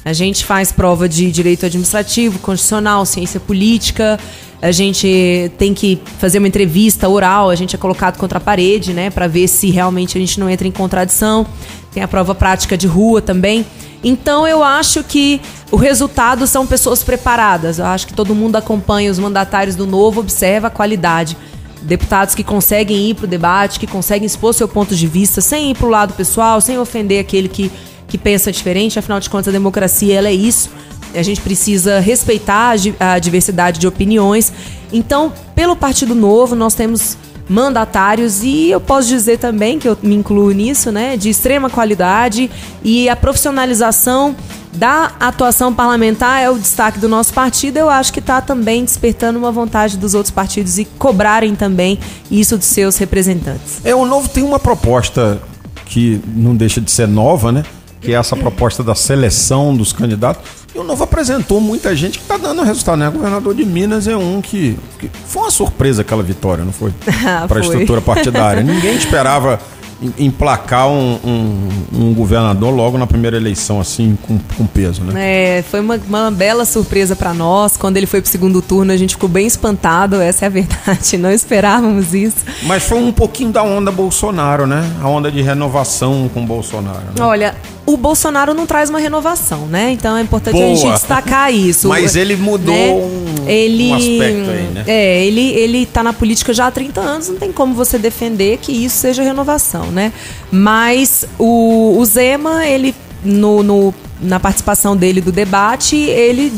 [0.04, 4.20] A gente faz prova de direito administrativo, constitucional, ciência política.
[4.62, 8.94] A gente tem que fazer uma entrevista oral, a gente é colocado contra a parede,
[8.94, 11.46] né, para ver se realmente a gente não entra em contradição.
[11.94, 13.66] Tem a prova prática de rua também.
[14.04, 15.42] Então eu acho que
[15.72, 17.80] o resultado são pessoas preparadas.
[17.80, 21.38] Eu acho que todo mundo acompanha os mandatários do novo, observa a qualidade.
[21.82, 25.72] Deputados que conseguem ir para o debate, que conseguem expor seu ponto de vista sem
[25.72, 27.72] ir para o lado pessoal, sem ofender aquele que,
[28.08, 29.00] que pensa diferente.
[29.00, 30.70] Afinal de contas, a democracia ela é isso.
[31.14, 34.52] A gente precisa respeitar a di- a diversidade de opiniões.
[34.92, 37.18] Então, pelo Partido Novo, nós temos
[37.48, 42.50] mandatários e eu posso dizer também que eu me incluo nisso, né, de extrema qualidade
[42.84, 44.36] e a profissionalização
[44.72, 47.78] da atuação parlamentar é o destaque do nosso partido.
[47.78, 51.98] Eu acho que está também despertando uma vontade dos outros partidos e cobrarem também
[52.30, 53.82] isso dos seus representantes.
[53.84, 55.42] É, o Novo tem uma proposta
[55.88, 57.64] que não deixa de ser nova, né?
[58.02, 60.42] Que é essa proposta da seleção dos candidatos.
[60.74, 63.10] E o Novo apresentou muita gente que está dando resultado, né?
[63.10, 66.94] O governador de Minas é um que, que- Foi uma surpresa aquela vitória, não foi?
[67.26, 68.64] Ah, Para a estrutura partidária.
[68.64, 69.60] Ninguém esperava
[70.02, 75.58] em- emplacar um, um- um governador logo na primeira eleição, assim, com, com peso, né?
[75.58, 77.76] É, foi uma, uma bela surpresa para nós.
[77.76, 81.18] Quando ele foi pro segundo turno, a gente ficou bem espantado, essa é a verdade.
[81.18, 82.38] Não esperávamos isso.
[82.64, 84.90] Mas foi um pouquinho da onda Bolsonaro, né?
[85.02, 87.00] A onda de renovação com Bolsonaro.
[87.18, 87.22] né?
[87.22, 87.56] Olha,
[87.94, 89.92] o Bolsonaro não traz uma renovação, né?
[89.92, 90.76] Então é importante a Boa.
[90.76, 91.88] gente destacar isso.
[91.88, 92.92] Mas ele mudou né?
[92.94, 94.84] um- ele, um aspecto aí, né?
[94.88, 98.58] É, ele, ele tá na política já há 30 anos, não tem como você defender
[98.58, 100.14] que isso seja renovação, né?
[100.52, 106.52] Mas o, o Zema, ele, no, no- na participação dele do debate, ele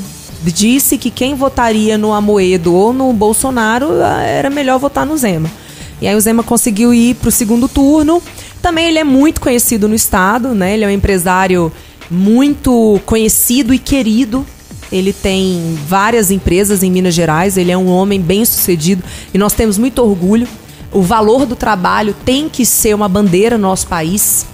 [0.44, 5.50] disse que quem votaria no Amoedo ou no Bolsonaro ah, era melhor votar no Zema.
[6.02, 8.22] E aí o Zema conseguiu ir para o segundo turno.
[8.62, 10.74] Também ele é muito conhecido no estado, né?
[10.76, 11.71] Ele é um empresário
[12.10, 14.45] muito conhecido e querido.
[14.91, 19.02] Ele tem várias empresas em Minas Gerais, ele é um homem bem sucedido
[19.34, 20.47] e nós temos muito orgulho.
[20.91, 24.45] O valor do trabalho tem que ser uma bandeira no nosso país.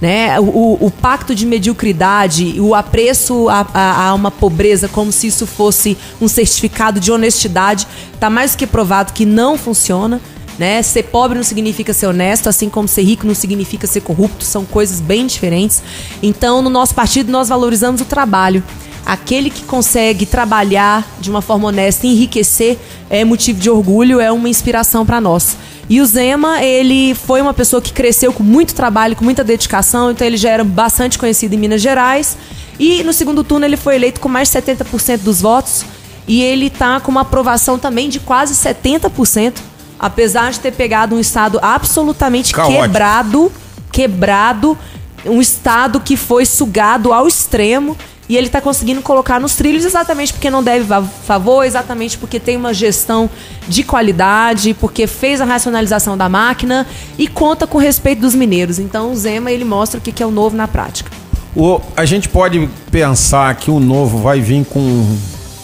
[0.00, 0.38] Né?
[0.40, 5.46] O, o pacto de mediocridade, o apreço a, a, a, uma pobreza como se isso
[5.46, 10.20] fosse um certificado de honestidade, está mais do que provado que não funciona.
[10.58, 10.82] Né?
[10.82, 14.64] Ser pobre não significa ser honesto, assim como ser rico não significa ser corrupto, são
[14.64, 15.82] coisas bem diferentes.
[16.22, 18.62] Então, no nosso partido, nós valorizamos o trabalho.
[19.04, 22.78] Aquele que consegue trabalhar de uma forma honesta, enriquecer,
[23.10, 25.56] é motivo de orgulho, é uma inspiração para nós.
[25.90, 30.10] E o Zema, ele foi uma pessoa que cresceu com muito trabalho, com muita dedicação,
[30.10, 32.38] então ele já era bastante conhecido em Minas Gerais.
[32.78, 35.84] E no segundo turno ele foi eleito com mais de 70% dos votos.
[36.26, 39.56] E ele está com uma aprovação também de quase 70%,
[39.98, 42.82] apesar de ter pegado um estado absolutamente Caótico.
[42.82, 43.52] quebrado,
[43.92, 44.78] quebrado,
[45.24, 47.96] um estado que foi sugado ao extremo
[48.28, 50.86] e ele está conseguindo colocar nos trilhos exatamente porque não deve
[51.26, 53.28] favor, exatamente porque tem uma gestão
[53.68, 56.86] de qualidade, porque fez a racionalização da máquina
[57.18, 58.78] e conta com o respeito dos mineiros.
[58.78, 61.10] Então o Zema ele mostra o que é o novo na prática.
[61.54, 65.16] O, a gente pode pensar que o novo vai vir com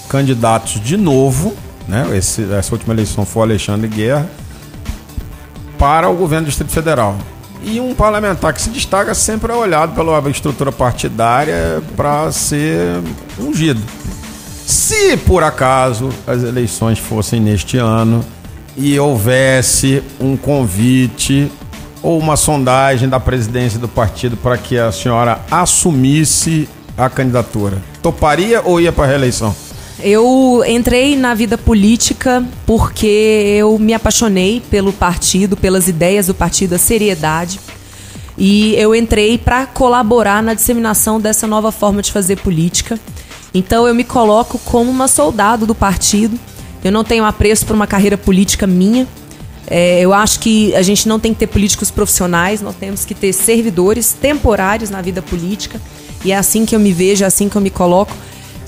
[0.08, 1.54] candidatos de novo,
[1.90, 2.16] né?
[2.16, 4.30] Esse, essa última eleição foi o Alexandre Guerra,
[5.76, 7.16] para o governo do Distrito Federal.
[7.62, 13.02] E um parlamentar que se destaca sempre é olhado pela estrutura partidária para ser
[13.38, 13.80] ungido.
[14.64, 18.24] Se por acaso as eleições fossem neste ano
[18.76, 21.50] e houvesse um convite
[22.02, 28.62] ou uma sondagem da presidência do partido para que a senhora assumisse a candidatura, toparia
[28.64, 29.54] ou ia para a reeleição?
[30.02, 36.74] Eu entrei na vida política porque eu me apaixonei pelo partido, pelas ideias do partido,
[36.74, 37.60] a seriedade.
[38.38, 42.98] E eu entrei para colaborar na disseminação dessa nova forma de fazer política.
[43.52, 46.38] Então eu me coloco como uma soldado do partido.
[46.82, 49.06] Eu não tenho apreço por uma carreira política minha.
[49.66, 53.14] É, eu acho que a gente não tem que ter políticos profissionais, nós temos que
[53.14, 55.80] ter servidores temporários na vida política.
[56.24, 58.12] E é assim que eu me vejo, é assim que eu me coloco.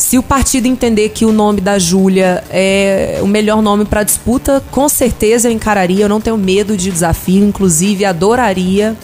[0.02, 4.60] Se o partido entender que o nome da Júlia é o melhor nome para disputa,
[4.68, 6.04] com certeza eu encararia.
[6.04, 8.96] Eu não tenho medo de desafio, inclusive adoraria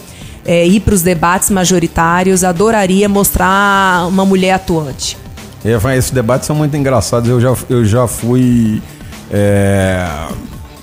[0.43, 5.17] é, ir para os debates majoritários, adoraria mostrar uma mulher atuante.
[5.63, 7.29] É, esses debates são muito engraçados.
[7.29, 8.81] Eu já, eu já fui
[9.31, 10.05] é,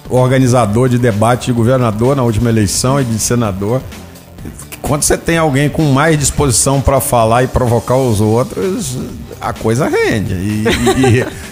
[0.08, 3.82] organizador de debate de governador na última eleição e de senador
[4.86, 8.96] quando você tem alguém com mais disposição para falar e provocar os outros,
[9.40, 10.34] a coisa rende.
[10.34, 10.64] E,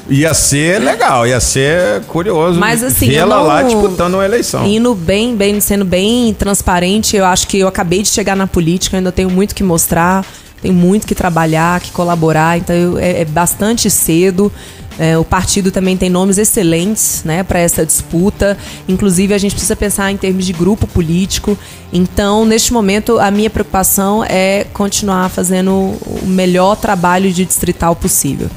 [0.09, 2.59] e, ia ser legal, ia ser curioso.
[2.59, 4.66] Mas assim, vê-la lá disputando uma eleição.
[4.66, 8.97] Indo bem, bem, sendo bem transparente, eu acho que eu acabei de chegar na política,
[8.97, 10.25] ainda tenho muito que mostrar,
[10.61, 14.51] tenho muito que trabalhar, que colaborar, então eu, é, é bastante cedo.
[14.98, 18.57] É, o partido também tem nomes excelentes né, para essa disputa.
[18.88, 21.59] Inclusive, a gente precisa pensar em termos de grupo político.
[21.92, 28.48] Então, neste momento, a minha preocupação é continuar fazendo o melhor trabalho de distrital possível.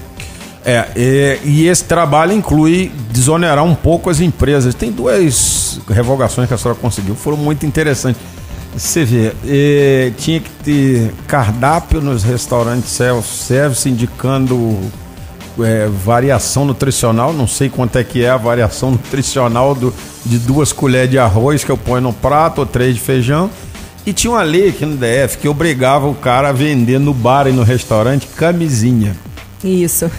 [0.65, 4.75] É, e, e, esse trabalho inclui desonerar um pouco as empresas.
[4.75, 8.21] Tem duas revogações que a senhora conseguiu, foram muito interessantes.
[8.75, 9.33] Você vê,
[10.17, 14.77] tinha que ter cardápio nos restaurantes self-service indicando
[15.59, 19.93] é, variação nutricional, não sei quanto é que é a variação nutricional do,
[20.25, 23.49] de duas colheres de arroz que eu ponho no prato ou três de feijão.
[24.05, 27.45] E tinha uma lei aqui no DF que obrigava o cara a vender no bar
[27.47, 29.15] e no restaurante camisinha.
[29.63, 30.09] Isso.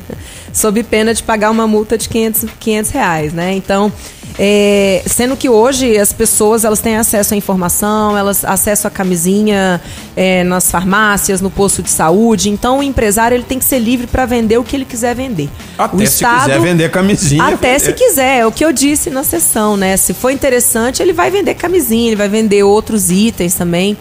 [0.52, 3.54] Sob pena de pagar uma multa de 500, 500 reais, né?
[3.54, 3.92] Então,
[4.38, 9.80] é, sendo que hoje as pessoas elas têm acesso à informação, elas acesso à camisinha
[10.16, 12.48] é, nas farmácias, no posto de saúde.
[12.48, 15.48] Então o empresário ele tem que ser livre para vender o que ele quiser vender.
[15.76, 17.44] Até o se quiser vender camisinha.
[17.44, 19.96] Até se quiser, é o que eu disse na sessão, né?
[19.96, 23.96] Se for interessante, ele vai vender camisinha, ele vai vender outros itens também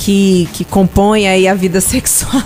[0.00, 2.42] que, que compõem aí a vida sexual,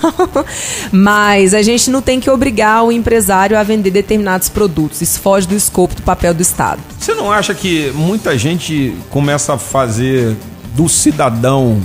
[0.91, 5.01] mas a gente não tem que obrigar o empresário a vender determinados produtos.
[5.01, 6.81] Isso foge do escopo do papel do Estado.
[6.99, 10.37] Você não acha que muita gente começa a fazer
[10.75, 11.81] do cidadão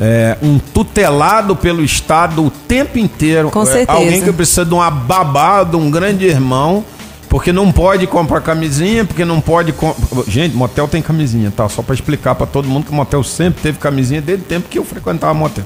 [0.00, 3.50] é, um tutelado pelo Estado o tempo inteiro?
[3.50, 3.92] Com certeza.
[3.92, 6.84] Alguém que precisa de uma babá, de um grande irmão
[7.28, 9.72] porque não pode comprar camisinha, porque não pode.
[9.72, 9.94] Com...
[10.26, 11.68] Gente, motel tem camisinha, tá?
[11.68, 14.68] Só para explicar para todo mundo que o motel sempre teve camisinha desde o tempo
[14.68, 15.64] que eu frequentava motel.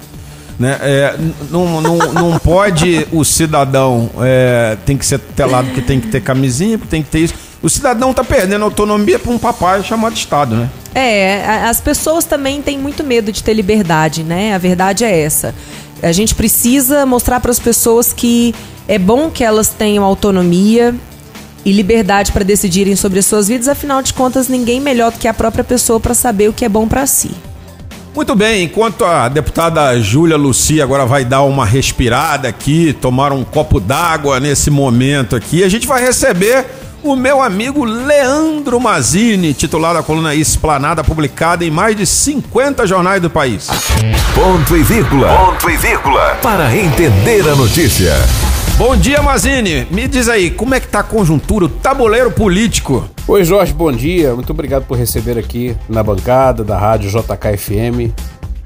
[0.58, 0.78] Né?
[0.80, 1.16] É,
[1.50, 6.20] não, não, não pode o cidadão é, tem que ser telado que tem que ter
[6.20, 7.34] camisinha, tem que ter isso.
[7.62, 10.68] O cidadão está perdendo autonomia para um papai chamado Estado, né?
[10.94, 14.54] É, as pessoas também têm muito medo de ter liberdade, né?
[14.54, 15.54] A verdade é essa.
[16.02, 18.52] A gente precisa mostrar para as pessoas que
[18.88, 20.94] é bom que elas tenham autonomia,
[21.64, 25.28] e liberdade para decidirem sobre as suas vidas, afinal de contas, ninguém melhor do que
[25.28, 27.30] a própria pessoa para saber o que é bom para si.
[28.14, 33.42] Muito bem, enquanto a deputada Júlia Lucia agora vai dar uma respirada aqui, tomar um
[33.42, 36.66] copo d'água nesse momento aqui, a gente vai receber
[37.02, 43.20] o meu amigo Leandro Mazini, titular da coluna Esplanada, publicada em mais de 50 jornais
[43.20, 43.68] do país.
[44.34, 45.28] Ponto e vírgula.
[45.28, 46.38] Ponto e vírgula.
[46.42, 48.12] Para entender a notícia.
[48.78, 49.86] Bom dia, Mazini.
[49.90, 53.08] Me diz aí, como é que tá a conjuntura, o tabuleiro político?
[53.28, 54.34] Oi, Jorge, bom dia.
[54.34, 58.12] Muito obrigado por receber aqui na bancada da Rádio JKFM.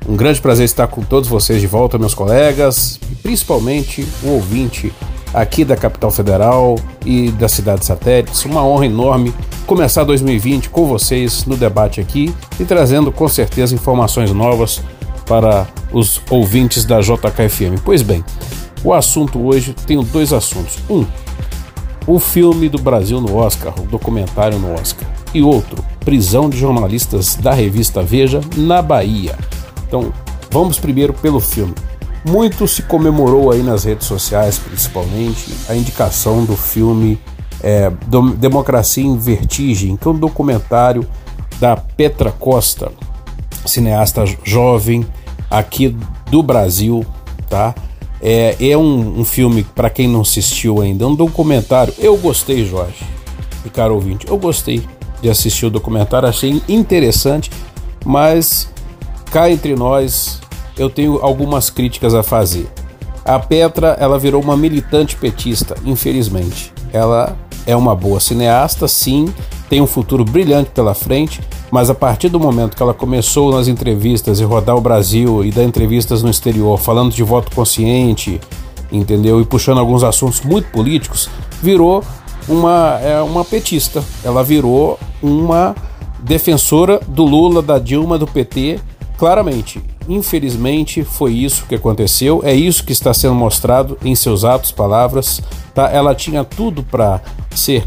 [0.09, 4.93] Um grande prazer estar com todos vocês de volta, meus colegas, e principalmente o ouvinte
[5.35, 8.45] aqui da capital federal e da cidade satélites.
[8.45, 9.35] Uma honra enorme
[9.67, 14.81] começar 2020 com vocês no debate aqui e trazendo com certeza informações novas
[15.27, 17.81] para os ouvintes da JKFM.
[17.85, 18.25] Pois bem,
[18.87, 20.79] o assunto hoje tem dois assuntos.
[20.89, 21.05] Um,
[22.07, 25.09] o filme do Brasil no Oscar, o documentário no Oscar.
[25.35, 29.37] E outro, prisão de jornalistas da revista Veja na Bahia.
[29.89, 30.13] Então,
[30.53, 31.75] vamos primeiro pelo filme.
[32.25, 37.19] Muito se comemorou aí nas redes sociais, principalmente, a indicação do filme
[37.65, 37.91] é,
[38.39, 41.05] Democracia em Vertigem, que é um documentário
[41.59, 42.93] da Petra Costa,
[43.67, 45.05] cineasta jovem
[45.51, 45.97] aqui
[46.31, 47.05] do Brasil,
[47.51, 47.75] tá?
[48.21, 51.93] É, é um, um filme, para quem não assistiu ainda, um documentário.
[51.99, 53.05] Eu gostei, Jorge
[53.67, 54.83] e caro ouvinte, eu gostei
[55.21, 57.51] de assistir o documentário, achei interessante,
[58.05, 58.71] mas
[59.31, 60.41] cá entre nós,
[60.79, 62.69] eu tenho algumas críticas a fazer.
[63.25, 66.73] A Petra, ela virou uma militante petista, infelizmente.
[66.93, 67.37] Ela
[67.67, 69.33] é uma boa cineasta, sim,
[69.69, 71.41] tem um futuro brilhante pela frente,
[71.71, 75.51] mas a partir do momento que ela começou nas entrevistas e rodar o Brasil e
[75.51, 78.41] dar entrevistas no exterior, falando de voto consciente,
[78.91, 79.41] entendeu?
[79.41, 81.29] E puxando alguns assuntos muito políticos,
[81.61, 82.05] virou
[82.49, 84.03] uma, é, uma petista.
[84.25, 85.75] Ela virou uma
[86.21, 88.81] defensora do Lula, da Dilma, do PT,
[89.19, 89.83] claramente.
[90.09, 95.41] Infelizmente, foi isso que aconteceu, é isso que está sendo mostrado em seus atos, palavras.
[95.75, 95.91] Tá?
[95.91, 97.85] Ela tinha tudo para ser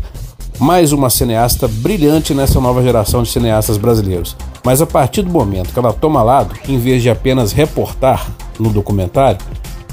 [0.59, 4.35] mais uma cineasta brilhante nessa nova geração de cineastas brasileiros.
[4.63, 8.29] Mas a partir do momento que ela toma lado, em vez de apenas reportar
[8.59, 9.39] no documentário,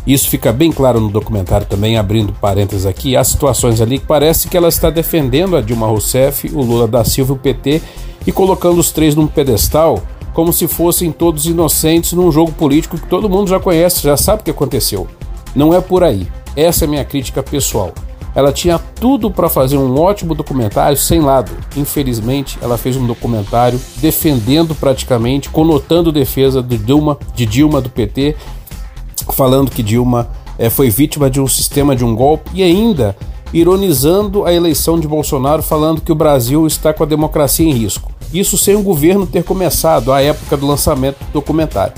[0.04, 4.48] isso fica bem claro no documentário também, abrindo parênteses aqui, há situações ali que parece
[4.48, 7.82] que ela está defendendo a Dilma Rousseff, o Lula da Silva e o PT
[8.26, 10.02] e colocando os três num pedestal
[10.34, 14.42] como se fossem todos inocentes num jogo político que todo mundo já conhece, já sabe
[14.42, 15.06] o que aconteceu.
[15.54, 16.28] Não é por aí.
[16.54, 17.92] Essa é a minha crítica pessoal.
[18.36, 21.50] Ela tinha tudo para fazer um ótimo documentário sem lado.
[21.74, 28.36] Infelizmente, ela fez um documentário defendendo praticamente, conotando defesa de Dilma, de Dilma do PT,
[29.32, 30.28] falando que Dilma
[30.58, 33.16] é, foi vítima de um sistema de um golpe e ainda
[33.54, 38.12] ironizando a eleição de Bolsonaro, falando que o Brasil está com a democracia em risco.
[38.34, 41.94] Isso sem o governo ter começado à época do lançamento do documentário.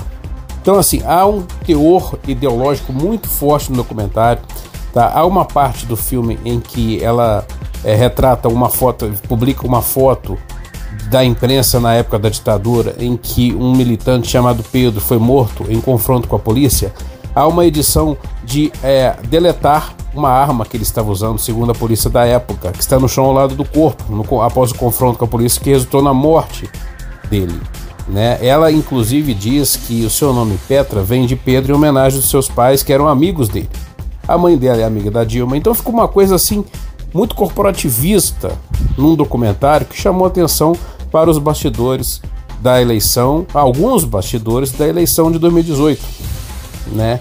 [0.61, 4.41] Então, assim, há um teor ideológico muito forte no documentário.
[4.93, 5.11] Tá?
[5.13, 7.45] Há uma parte do filme em que ela
[7.83, 10.37] é, retrata uma foto, publica uma foto
[11.09, 15.79] da imprensa na época da ditadura, em que um militante chamado Pedro foi morto em
[15.79, 16.93] confronto com a polícia.
[17.33, 22.09] Há uma edição de é, deletar uma arma que ele estava usando, segundo a polícia
[22.09, 25.25] da época, que está no chão ao lado do corpo, no, após o confronto com
[25.25, 26.69] a polícia, que resultou na morte
[27.29, 27.59] dele.
[28.07, 28.39] Né?
[28.41, 32.47] Ela, inclusive, diz que o seu nome Petra vem de Pedro em homenagem aos seus
[32.47, 33.69] pais, que eram amigos dele.
[34.29, 35.57] A mãe dela é amiga da Dilma.
[35.57, 36.63] Então ficou uma coisa assim
[37.11, 38.51] muito corporativista
[38.95, 40.75] num documentário que chamou atenção
[41.11, 42.21] para os bastidores
[42.61, 45.99] da eleição, alguns bastidores da eleição de 2018,
[46.91, 47.19] né?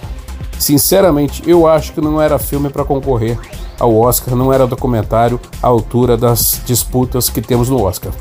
[0.58, 3.38] Sinceramente, eu acho que não era filme para concorrer
[3.80, 8.12] ao Oscar, não era documentário à altura das disputas que temos no Oscar,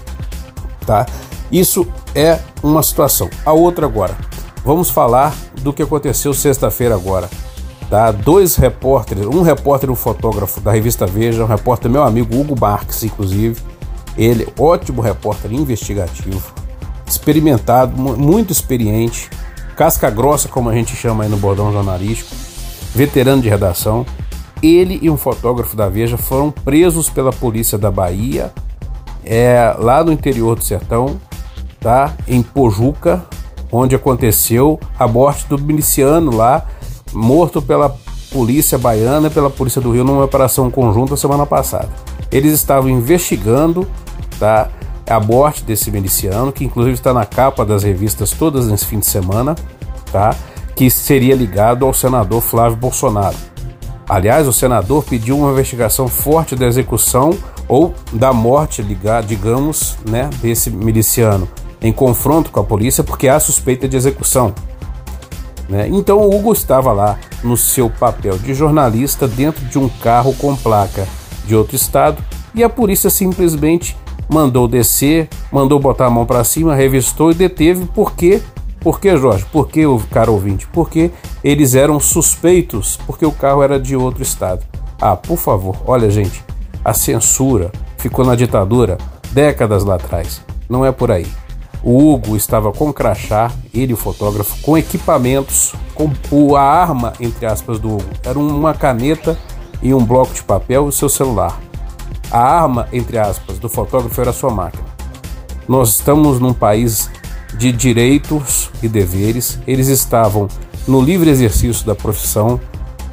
[0.86, 1.06] tá?
[1.52, 1.86] Isso
[2.16, 3.30] é uma situação.
[3.46, 4.16] A outra agora.
[4.64, 7.30] Vamos falar do que aconteceu sexta-feira agora
[7.90, 8.12] tá?
[8.12, 12.56] Dois repórteres, um repórter e um fotógrafo da revista Veja, um repórter meu amigo Hugo
[12.60, 13.60] Marques, inclusive.
[14.18, 16.54] Ele, ótimo repórter investigativo,
[17.06, 19.30] experimentado, muito experiente,
[19.76, 22.36] casca grossa, como a gente chama aí no bordão jornalístico,
[22.96, 24.06] veterano de redação.
[24.62, 28.52] Ele e um fotógrafo da Veja foram presos pela polícia da Bahia,
[29.24, 31.22] é, lá no interior do sertão,
[31.80, 32.16] tá?
[32.28, 33.24] Em Pojuca,
[33.72, 36.66] onde aconteceu a morte do miliciano lá
[37.14, 37.96] morto pela
[38.32, 41.90] polícia baiana e pela polícia do Rio numa operação conjunta semana passada.
[42.32, 43.88] Eles estavam investigando
[44.40, 44.70] tá,
[45.10, 49.08] a morte desse miliciano, que inclusive está na capa das revistas todas nesse fim de
[49.08, 49.56] semana,
[50.12, 50.36] tá,
[50.76, 53.36] que seria ligado ao senador Flávio Bolsonaro.
[54.08, 57.32] Aliás, o senador pediu uma investigação forte da execução
[57.68, 58.82] ou da morte,
[59.26, 61.48] digamos, né, desse miliciano.
[61.80, 64.52] em confronto com a polícia porque há suspeita de execução.
[65.68, 65.88] Né?
[65.90, 70.56] Então o Hugo estava lá no seu papel de jornalista dentro de um carro com
[70.56, 71.08] placa
[71.46, 72.24] de outro estado
[72.56, 73.98] e a polícia simplesmente
[74.30, 78.42] mandou descer, mandou botar a mão para cima, revistou e deteve porque
[78.80, 79.46] por que, Jorge?
[79.52, 80.68] Por que cara ouvinte?
[80.68, 81.12] Porque
[81.44, 84.66] eles eram suspeitos, porque o carro era de outro estado.
[85.02, 86.44] Ah, por favor, olha, gente,
[86.86, 88.98] a censura ficou na ditadura
[89.32, 90.42] décadas lá atrás.
[90.70, 91.28] Não é por aí.
[91.90, 97.80] O Hugo estava com crachá, ele o fotógrafo, com equipamentos, com a arma, entre aspas,
[97.80, 98.10] do Hugo.
[98.26, 99.40] Era uma caneta
[99.82, 101.58] e um bloco de papel e seu celular.
[102.30, 104.84] A arma, entre aspas, do fotógrafo era sua máquina.
[105.66, 107.10] Nós estamos num país
[107.58, 110.50] de direitos e deveres, eles estavam
[110.86, 112.60] no livre exercício da profissão,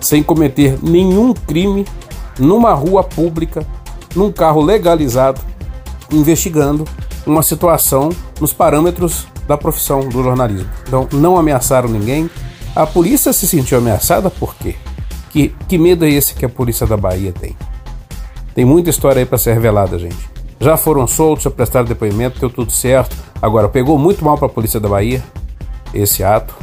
[0.00, 1.86] sem cometer nenhum crime,
[2.40, 3.64] numa rua pública,
[4.16, 5.40] num carro legalizado,
[6.10, 6.84] investigando
[7.26, 8.10] uma situação
[8.40, 10.68] nos parâmetros da profissão do jornalismo.
[10.86, 12.28] Então, não ameaçaram ninguém.
[12.74, 14.74] A polícia se sentiu ameaçada por quê?
[15.30, 17.56] Que, que medo é esse que a polícia da Bahia tem?
[18.54, 20.30] Tem muita história aí para ser revelada, gente.
[20.60, 23.16] Já foram soltos, já prestaram depoimento, deu tudo certo.
[23.42, 25.22] Agora, pegou muito mal para a polícia da Bahia
[25.92, 26.54] esse ato,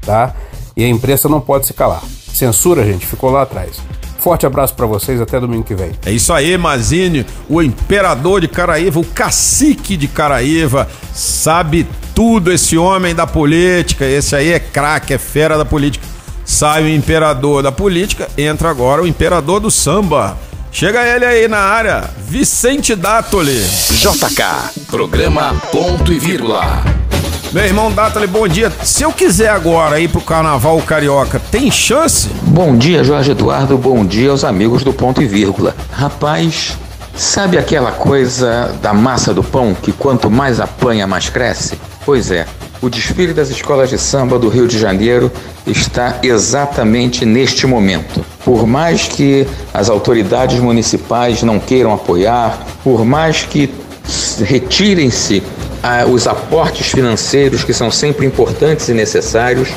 [0.00, 0.34] tá?
[0.76, 2.02] E a imprensa não pode se calar.
[2.32, 3.80] Censura, gente, ficou lá atrás.
[4.26, 5.92] Forte abraço para vocês, até domingo que vem.
[6.04, 12.76] É isso aí, Mazine, o imperador de Caraíva, o cacique de Caraíva, sabe tudo esse
[12.76, 16.04] homem da política, esse aí é craque, é fera da política.
[16.44, 20.36] Sai o imperador da política, entra agora o imperador do samba.
[20.72, 23.62] Chega ele aí na área, Vicente Dátoli.
[23.92, 27.05] JK, programa ponto e vírgula.
[27.56, 28.70] Meu irmão Dátoli, bom dia.
[28.84, 32.28] Se eu quiser agora ir pro Carnaval Carioca, tem chance?
[32.42, 33.78] Bom dia, Jorge Eduardo.
[33.78, 35.74] Bom dia aos amigos do ponto e vírgula.
[35.90, 36.76] Rapaz,
[37.14, 41.78] sabe aquela coisa da massa do pão que quanto mais apanha, mais cresce?
[42.04, 42.46] Pois é,
[42.82, 45.32] o desfile das escolas de samba do Rio de Janeiro
[45.66, 48.22] está exatamente neste momento.
[48.44, 53.72] Por mais que as autoridades municipais não queiram apoiar, por mais que
[54.44, 55.42] retirem-se
[56.08, 59.68] os aportes financeiros que são sempre importantes e necessários,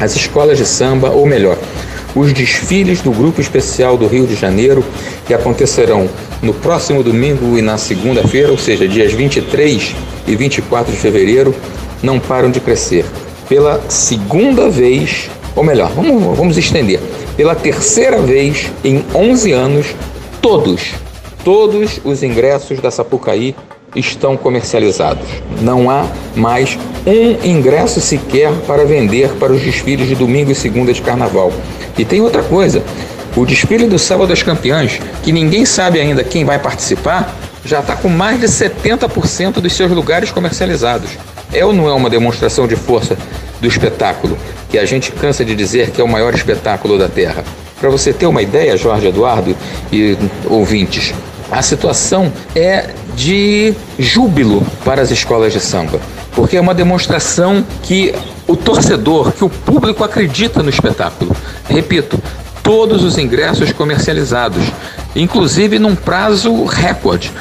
[0.00, 1.56] as escolas de samba, ou melhor,
[2.14, 4.84] os desfiles do Grupo Especial do Rio de Janeiro,
[5.26, 6.08] que acontecerão
[6.42, 9.94] no próximo domingo e na segunda-feira, ou seja, dias 23
[10.26, 11.54] e 24 de fevereiro,
[12.02, 13.04] não param de crescer.
[13.48, 17.00] Pela segunda vez, ou melhor, vamos, vamos estender,
[17.36, 19.86] pela terceira vez em 11 anos,
[20.40, 20.92] todos,
[21.42, 23.54] todos os ingressos da Sapucaí
[23.94, 25.26] estão comercializados.
[25.60, 30.92] Não há mais um ingresso sequer para vender para os desfiles de domingo e segunda
[30.92, 31.52] de carnaval.
[31.96, 32.82] E tem outra coisa:
[33.36, 37.34] o desfile do Sábado das Campeãs, que ninguém sabe ainda quem vai participar,
[37.64, 41.10] já está com mais de 70% dos seus lugares comercializados.
[41.52, 43.16] É ou não é uma demonstração de força
[43.60, 44.36] do espetáculo,
[44.70, 47.44] que a gente cansa de dizer que é o maior espetáculo da Terra?
[47.80, 49.56] Para você ter uma ideia, Jorge Eduardo
[49.92, 50.16] e
[50.48, 51.14] ouvintes,
[51.50, 56.00] a situação é de júbilo para as escolas de samba,
[56.34, 58.14] porque é uma demonstração que
[58.46, 61.34] o torcedor, que o público acredita no espetáculo.
[61.68, 62.20] Repito,
[62.62, 64.64] todos os ingressos comercializados,
[65.14, 67.32] inclusive num prazo recorde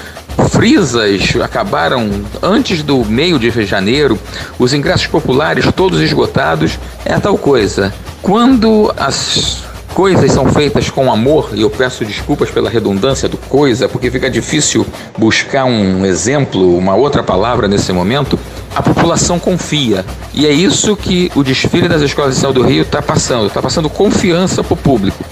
[0.49, 2.09] frisas acabaram
[2.41, 4.19] antes do meio de janeiro,
[4.59, 6.77] os ingressos populares todos esgotados.
[7.05, 7.93] É tal coisa.
[8.21, 9.63] Quando as
[9.93, 14.29] coisas são feitas com amor, e eu peço desculpas pela redundância do coisa, porque fica
[14.29, 14.85] difícil
[15.17, 18.37] buscar um exemplo, uma outra palavra nesse momento,
[18.75, 20.03] a população confia.
[20.33, 23.61] E é isso que o desfile das escolas de saúde do Rio está passando, está
[23.61, 25.23] passando confiança para o público.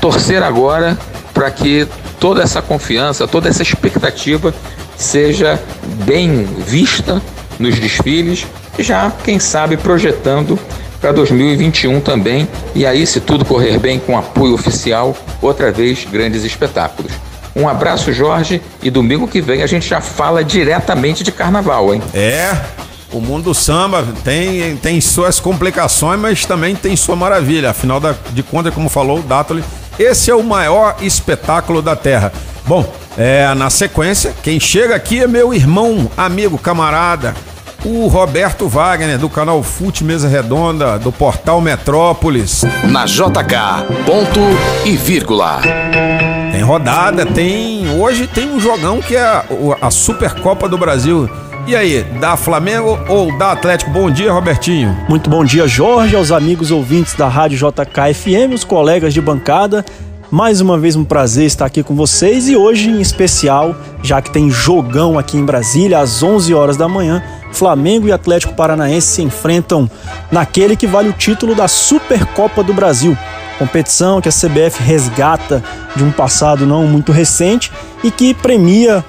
[0.00, 0.98] Torcer agora
[1.34, 1.86] para que
[2.18, 4.54] toda essa confiança, toda essa expectativa
[4.96, 5.60] seja
[6.06, 7.20] bem vista
[7.58, 8.46] nos desfiles,
[8.78, 10.58] já, quem sabe, projetando
[11.06, 12.48] para 2021 também.
[12.74, 17.12] E aí, se tudo correr bem com apoio oficial, outra vez grandes espetáculos.
[17.54, 22.02] Um abraço, Jorge, e domingo que vem a gente já fala diretamente de carnaval, hein?
[22.12, 22.56] É,
[23.12, 27.70] o mundo do samba tem, tem suas complicações, mas também tem sua maravilha.
[27.70, 28.00] Afinal
[28.32, 29.62] de contas, como falou o Dátoli,
[30.00, 32.32] esse é o maior espetáculo da Terra.
[32.66, 32.84] Bom,
[33.16, 37.32] é, na sequência, quem chega aqui é meu irmão, amigo, camarada,
[37.84, 42.64] o Roberto Wagner, do canal Fute Mesa Redonda, do portal Metrópolis.
[42.84, 44.40] Na JK, ponto
[44.84, 45.60] e vírgula.
[46.52, 47.88] Tem rodada, tem.
[48.00, 49.44] Hoje tem um jogão que é a,
[49.80, 51.28] a Supercopa do Brasil.
[51.66, 53.90] E aí, dá Flamengo ou dá Atlético?
[53.90, 54.96] Bom dia, Robertinho.
[55.08, 59.84] Muito bom dia, Jorge, aos amigos ouvintes da Rádio JKFM, os colegas de bancada.
[60.30, 64.30] Mais uma vez um prazer estar aqui com vocês e hoje em especial, já que
[64.30, 67.22] tem jogão aqui em Brasília às 11 horas da manhã,
[67.52, 69.90] Flamengo e Atlético Paranaense se enfrentam
[70.30, 73.16] naquele que vale o título da Supercopa do Brasil.
[73.58, 75.62] Competição que a CBF resgata
[75.94, 77.72] de um passado não muito recente
[78.04, 79.04] e que premia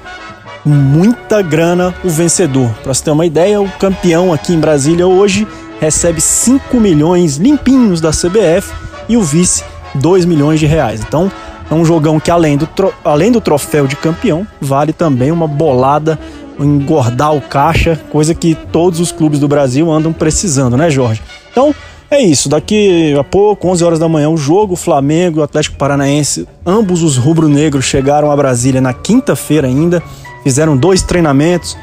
[0.64, 2.70] muita grana o vencedor.
[2.84, 5.48] Para você ter uma ideia, o campeão aqui em Brasília hoje
[5.80, 8.72] recebe 5 milhões limpinhos da CBF
[9.08, 9.64] e o vice
[9.96, 11.02] 2 milhões de reais.
[11.02, 11.32] Então,
[11.70, 12.68] é um jogão que além do,
[13.04, 16.18] além do troféu de campeão, vale também uma bolada
[16.60, 21.22] engordar o caixa, coisa que todos os clubes do Brasil andam precisando, né, Jorge?
[21.52, 21.74] Então,
[22.10, 22.48] é isso.
[22.48, 27.86] Daqui a pouco, 11 horas da manhã, o jogo, Flamengo Atlético Paranaense, ambos os rubro-negros
[27.86, 30.02] chegaram a Brasília na quinta-feira ainda,
[30.44, 31.78] fizeram dois treinamentos,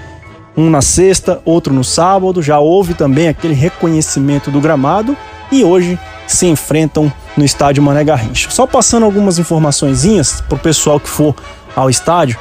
[0.57, 2.43] um na sexta, outro no sábado.
[2.43, 5.17] Já houve também aquele reconhecimento do gramado
[5.53, 8.51] e hoje se enfrentam no estádio Mané Garrincha.
[8.51, 10.05] Só passando algumas informações
[10.49, 11.35] para o pessoal que for
[11.77, 12.39] ao estádio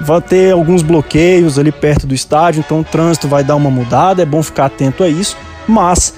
[0.00, 4.22] vai ter alguns bloqueios ali perto do estádio, então o trânsito vai dar uma mudada,
[4.22, 5.36] é bom ficar atento a isso,
[5.68, 6.14] mas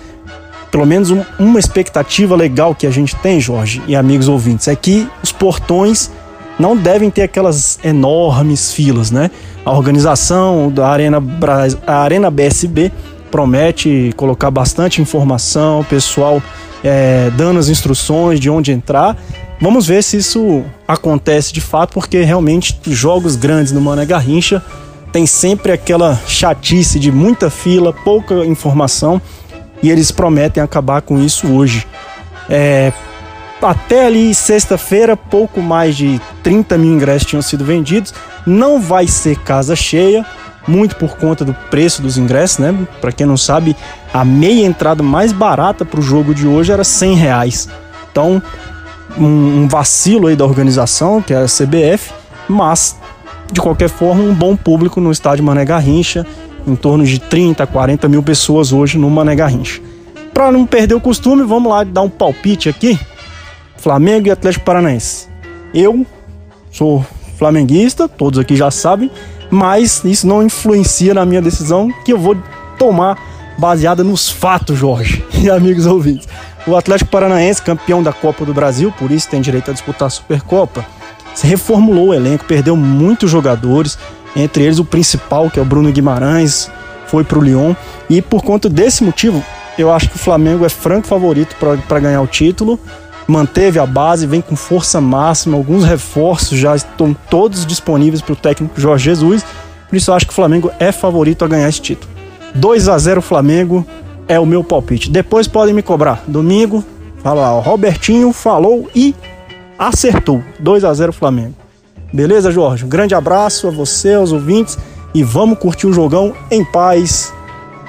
[0.71, 4.75] pelo menos um, uma expectativa legal que a gente tem, Jorge e amigos ouvintes, é
[4.75, 6.11] que os portões
[6.59, 9.31] não devem ter aquelas enormes filas, né?
[9.65, 11.23] A organização da Arena,
[11.87, 12.93] a Arena BSB
[13.31, 16.43] promete colocar bastante informação, pessoal
[16.85, 19.17] é, dando as instruções de onde entrar
[19.63, 24.61] Vamos ver se isso acontece de fato, porque realmente jogos grandes no Mané Garrincha
[25.13, 29.23] tem sempre aquela chatice de muita fila, pouca informação
[29.81, 31.87] e eles prometem acabar com isso hoje.
[32.51, 32.93] É,
[33.63, 38.13] até ali sexta-feira, pouco mais de 30 mil ingressos tinham sido vendidos.
[38.45, 40.27] Não vai ser casa cheia,
[40.67, 42.77] muito por conta do preço dos ingressos, né?
[43.01, 43.77] Para quem não sabe,
[44.13, 47.69] a meia entrada mais barata para o jogo de hoje era 100 reais.
[48.11, 48.43] Então
[49.19, 52.13] um, um vacilo aí da organização, que é a CBF,
[52.49, 52.97] mas
[53.53, 56.27] de qualquer forma, um bom público no estádio Mané Garrincha,
[56.67, 59.81] em torno de 30, 40 mil pessoas hoje no Mané Garrincha.
[60.33, 62.99] Para não perder o costume, vamos lá dar um palpite aqui:
[63.77, 65.29] Flamengo e Atlético Paranaense.
[65.75, 66.07] Eu
[66.71, 67.05] sou
[67.37, 69.11] flamenguista, todos aqui já sabem,
[69.51, 72.37] mas isso não influencia na minha decisão que eu vou
[72.79, 73.19] tomar
[73.59, 76.27] baseada nos fatos, Jorge e amigos ouvintes.
[76.67, 80.11] O Atlético Paranaense, campeão da Copa do Brasil, por isso tem direito a disputar a
[80.11, 80.85] Supercopa,
[81.35, 83.99] se reformulou o elenco, perdeu muitos jogadores,
[84.37, 86.71] entre eles o principal, que é o Bruno Guimarães,
[87.07, 87.75] foi para o Lyon.
[88.09, 89.43] E por conta desse motivo,
[89.77, 91.57] eu acho que o Flamengo é franco favorito
[91.89, 92.79] para ganhar o título.
[93.27, 98.37] Manteve a base, vem com força máxima, alguns reforços já estão todos disponíveis para o
[98.37, 99.45] técnico Jorge Jesus.
[99.89, 102.11] Por isso eu acho que o Flamengo é favorito a ganhar esse título.
[102.55, 103.87] 2 a 0 Flamengo,
[104.33, 105.11] é o meu palpite.
[105.11, 106.25] Depois podem me cobrar.
[106.27, 106.83] Domingo,
[107.23, 109.15] fala lá, o Robertinho falou e
[109.79, 110.43] acertou.
[110.59, 111.55] 2 a 0 Flamengo.
[112.11, 112.85] Beleza, Jorge?
[112.85, 114.79] Um grande abraço a você, aos ouvintes
[115.15, 117.33] e vamos curtir o jogão em paz,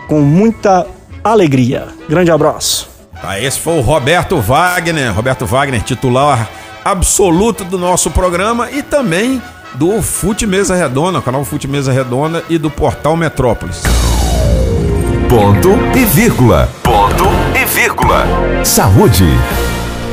[0.10, 0.86] com muita
[1.24, 1.88] alegria.
[2.10, 2.90] Grande abraço.
[3.22, 6.50] Tá, esse foi o Roberto Wagner, Roberto Wagner, titular
[6.84, 9.42] absoluto do nosso programa e também
[9.76, 13.82] do Fute Mesa Redonda, canal Fute Mesa Redonda e do Portal Metrópolis.
[15.36, 16.70] Ponto e vírgula.
[16.84, 17.24] Ponto
[17.60, 18.24] e vírgula.
[18.64, 19.26] Saúde.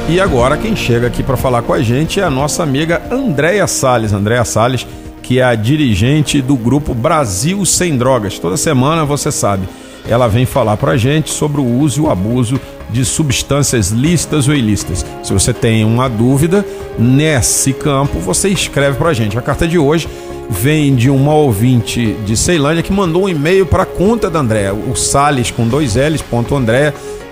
[0.08, 3.66] E agora quem chega aqui para falar com a gente é a nossa amiga Andréia
[3.66, 4.14] Sales.
[4.14, 4.86] Andréia Sales,
[5.22, 8.38] que é a dirigente do grupo Brasil Sem Drogas.
[8.38, 9.68] Toda semana, você sabe,
[10.08, 12.58] ela vem falar para a gente sobre o uso e o abuso
[12.92, 15.04] de substâncias lícitas ou ilícitas.
[15.22, 16.64] Se você tem uma dúvida
[16.98, 19.38] nesse campo, você escreve para a gente.
[19.38, 20.08] A carta de hoje
[20.48, 24.74] vem de uma ouvinte de Ceilândia que mandou um e-mail para a conta da Andréa,
[24.74, 26.54] o sales com dois L's, ponto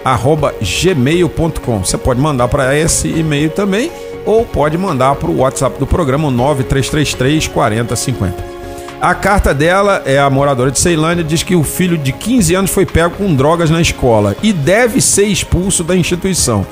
[0.04, 1.84] arroba gmail.com.
[1.84, 3.90] Você pode mandar para esse e-mail também
[4.24, 8.57] ou pode mandar para o WhatsApp do programa 9333 4050.
[9.00, 12.70] A carta dela é a moradora de Ceilândia, diz que o filho de 15 anos
[12.72, 16.66] foi pego com drogas na escola e deve ser expulso da instituição.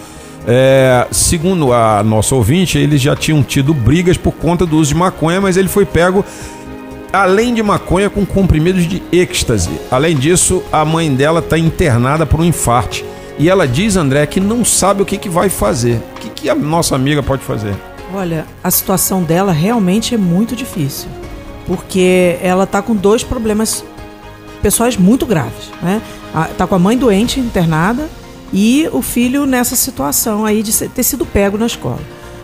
[0.44, 4.98] É, segundo a nossa ouvinte, eles já tinham tido brigas por conta do uso de
[4.98, 6.24] maconha, mas ele foi pego
[7.12, 9.70] além de maconha com comprimidos de êxtase.
[9.88, 13.04] Além disso, a mãe dela está internada por um infarte.
[13.38, 16.00] E ela diz, André, que não sabe o que, que vai fazer.
[16.16, 17.74] O que, que a nossa amiga pode fazer?
[18.12, 21.08] Olha, a situação dela realmente é muito difícil.
[21.66, 23.84] Porque ela está com dois problemas
[24.62, 25.70] pessoais muito graves.
[25.82, 26.00] Né?
[26.50, 28.08] Está com a mãe doente, internada,
[28.52, 32.00] e o filho nessa situação aí de ter sido pego na escola.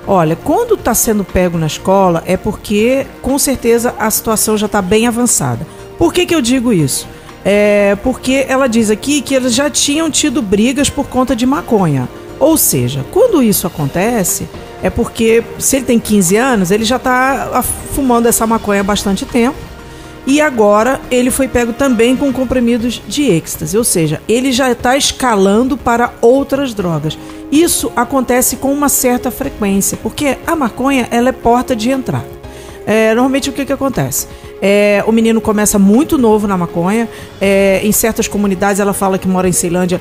[0.06, 4.82] Olha, quando está sendo pego na escola é porque com certeza a situação já está
[4.82, 5.66] bem avançada.
[5.96, 7.06] Por que, que eu digo isso?
[7.44, 12.08] É porque ela diz aqui que eles já tinham tido brigas por conta de maconha.
[12.38, 14.48] Ou seja, quando isso acontece,
[14.82, 17.62] é porque se ele tem 15 anos, ele já está
[17.94, 19.56] fumando essa maconha há bastante tempo
[20.26, 24.96] E agora ele foi pego também com comprimidos de êxtase, ou seja, ele já está
[24.96, 27.18] escalando para outras drogas.
[27.50, 32.42] Isso acontece com uma certa frequência, porque a maconha ela é porta de entrada.
[32.86, 34.26] É, normalmente o que, que acontece?
[34.60, 37.08] É, o menino começa muito novo na maconha.
[37.40, 40.00] É, em certas comunidades, ela fala que mora em Ceilândia,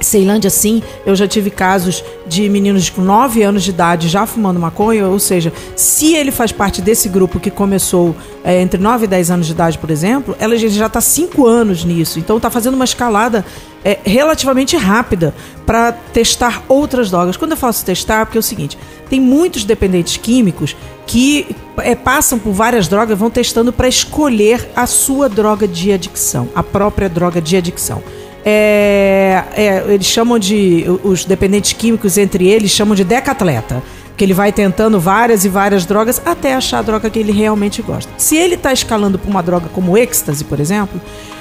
[0.00, 4.58] Ceilândia, sim, eu já tive casos de meninos com 9 anos de idade já fumando
[4.58, 9.08] maconha, ou seja, se ele faz parte desse grupo que começou é, entre 9 e
[9.08, 12.18] 10 anos de idade, por exemplo, ela já está 5 anos nisso.
[12.18, 13.44] Então está fazendo uma escalada
[13.84, 15.34] é, relativamente rápida
[15.66, 17.36] para testar outras drogas.
[17.36, 18.78] Quando eu faço testar, porque é o seguinte:
[19.08, 20.76] tem muitos dependentes químicos
[21.06, 26.48] que é, passam por várias drogas, vão testando para escolher a sua droga de adicção,
[26.54, 28.02] a própria droga de adicção.
[28.44, 30.84] É, é, eles chamam de.
[31.02, 33.82] Os dependentes químicos entre eles chamam de decatleta.
[34.16, 37.80] Que ele vai tentando várias e várias drogas até achar a droga que ele realmente
[37.80, 38.12] gosta.
[38.18, 41.00] Se ele está escalando para uma droga como êxtase, por exemplo,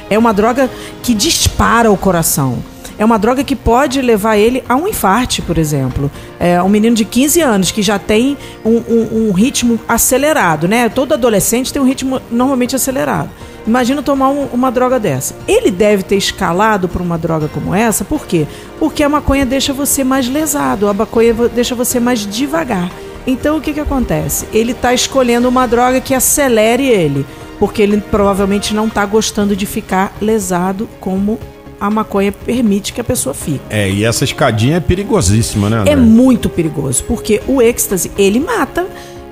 [0.10, 0.70] é uma droga
[1.04, 2.60] que dispara o coração.
[2.98, 6.12] É uma droga que pode levar ele a um infarte, por exemplo.
[6.38, 10.90] É um menino de 15 anos que já tem um, um, um ritmo acelerado, né?
[10.90, 13.30] Todo adolescente tem um ritmo normalmente acelerado.
[13.66, 15.36] Imagina tomar um, uma droga dessa.
[15.48, 18.48] Ele deve ter escalado para uma droga como essa, por quê?
[18.80, 22.92] Porque a maconha deixa você mais lesado, a maconha deixa você mais devagar.
[23.28, 24.48] Então o que, que acontece?
[24.54, 27.26] Ele está escolhendo uma droga que acelere ele,
[27.60, 31.38] porque ele provavelmente não está gostando de ficar lesado como
[31.80, 33.62] a maconha permite que a pessoa fique.
[33.70, 35.78] É, e essa escadinha é perigosíssima, né?
[35.78, 35.94] André?
[35.94, 38.86] É muito perigoso, porque o êxtase, ele mata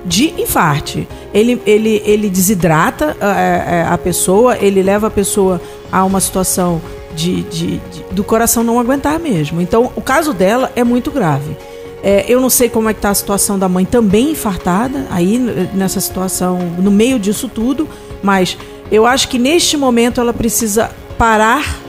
[0.04, 1.06] de infarte.
[1.32, 6.04] Ele, ele, ele desidrata a, a, é, é, a pessoa, ele leva a pessoa a
[6.04, 6.80] uma situação
[7.14, 9.60] de, de, de, do coração não aguentar mesmo.
[9.60, 11.56] Então, o caso dela é muito grave.
[12.02, 15.36] É, eu não sei como é que está a situação da mãe também infartada, aí
[15.74, 17.88] nessa situação, no meio disso tudo,
[18.22, 18.56] mas
[18.90, 21.80] eu acho que neste momento ela precisa parar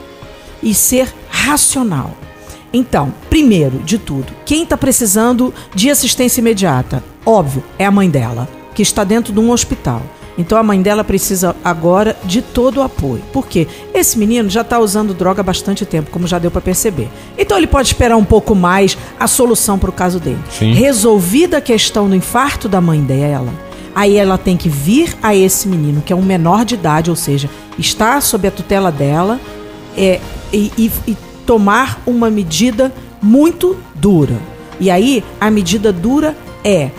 [0.62, 2.19] e ser racional.
[2.72, 7.02] Então, primeiro de tudo, quem está precisando de assistência imediata?
[7.26, 10.02] Óbvio, é a mãe dela, que está dentro de um hospital.
[10.38, 13.22] Então a mãe dela precisa agora de todo o apoio.
[13.32, 13.66] Por quê?
[13.92, 17.08] Esse menino já está usando droga há bastante tempo, como já deu para perceber.
[17.36, 20.38] Então ele pode esperar um pouco mais a solução para o caso dele.
[20.50, 20.72] Sim.
[20.72, 23.52] Resolvida a questão do infarto da mãe dela,
[23.94, 27.16] aí ela tem que vir a esse menino, que é um menor de idade, ou
[27.16, 29.38] seja, está sob a tutela dela,
[29.96, 30.20] é,
[30.52, 31.16] e, e, e
[31.50, 34.36] tomar uma medida muito dura.
[34.78, 36.92] E aí, a medida dura é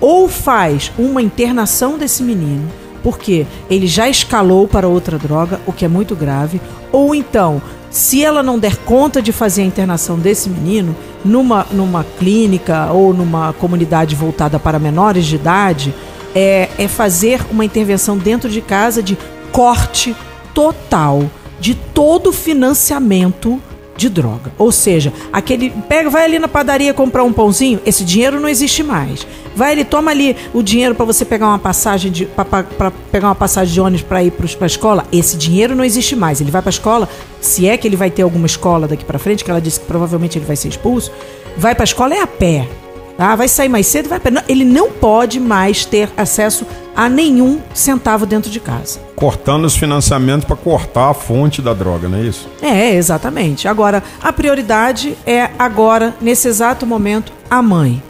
[0.00, 2.68] ou faz uma internação desse menino,
[3.02, 6.60] porque ele já escalou para outra droga, o que é muito grave,
[6.92, 10.94] ou então, se ela não der conta de fazer a internação desse menino
[11.24, 15.92] numa, numa clínica ou numa comunidade voltada para menores de idade,
[16.36, 19.18] é, é fazer uma intervenção dentro de casa de
[19.50, 20.14] corte
[20.54, 21.28] total
[21.58, 23.60] de todo o financiamento
[23.98, 24.52] de droga.
[24.56, 28.82] Ou seja, aquele pega, vai ali na padaria comprar um pãozinho, esse dinheiro não existe
[28.82, 29.26] mais.
[29.56, 33.34] Vai ali, toma ali o dinheiro para você pegar uma passagem de para pegar uma
[33.34, 36.40] passagem de ônibus para ir para a escola, esse dinheiro não existe mais.
[36.40, 37.08] Ele vai para a escola,
[37.40, 39.86] se é que ele vai ter alguma escola daqui para frente, que ela disse que
[39.86, 41.10] provavelmente ele vai ser expulso,
[41.56, 42.68] vai para a escola é a pé.
[43.16, 43.34] Tá?
[43.34, 48.48] Vai sair mais cedo, vai Ele não pode mais ter acesso a nenhum centavo dentro
[48.48, 49.07] de casa.
[49.18, 52.48] Cortando os financiamentos para cortar a fonte da droga, não é isso?
[52.62, 53.66] É, exatamente.
[53.66, 58.00] Agora, a prioridade é agora, nesse exato momento, a mãe.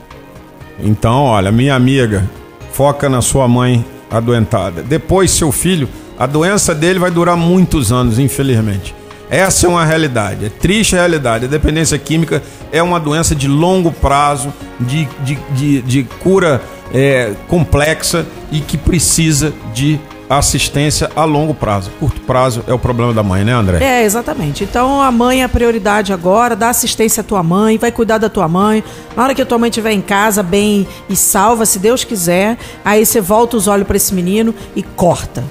[0.78, 2.28] Então, olha, minha amiga,
[2.72, 4.82] foca na sua mãe adoentada.
[4.82, 5.88] Depois, seu filho,
[6.18, 8.94] a doença dele vai durar muitos anos, infelizmente.
[9.30, 11.46] Essa é uma realidade, é triste a realidade.
[11.46, 16.60] A dependência química é uma doença de longo prazo, de, de, de, de cura
[16.92, 19.98] é, complexa e que precisa de
[20.28, 21.90] assistência a longo prazo.
[21.98, 23.82] Curto prazo é o problema da mãe, né, André?
[23.82, 24.64] É, exatamente.
[24.64, 28.28] Então a mãe é a prioridade agora, dá assistência à tua mãe, vai cuidar da
[28.28, 28.84] tua mãe.
[29.16, 32.58] Na hora que a tua mãe estiver em casa, bem e salva, se Deus quiser,
[32.84, 35.42] aí você volta os olhos para esse menino e corta.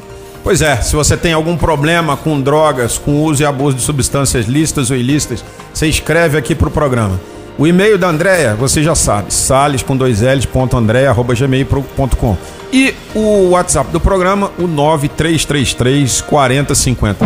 [0.44, 4.46] Pois é, se você tem algum problema com drogas, com uso e abuso de substâncias
[4.46, 7.20] lícitas ou ilícitas, você escreve aqui pro programa.
[7.58, 12.38] O e-mail da Andréia, você já sabe, sales com dois L's, ponto Andréia, arroba gmail.com.
[12.72, 17.26] E o WhatsApp do programa, o 9333 4050.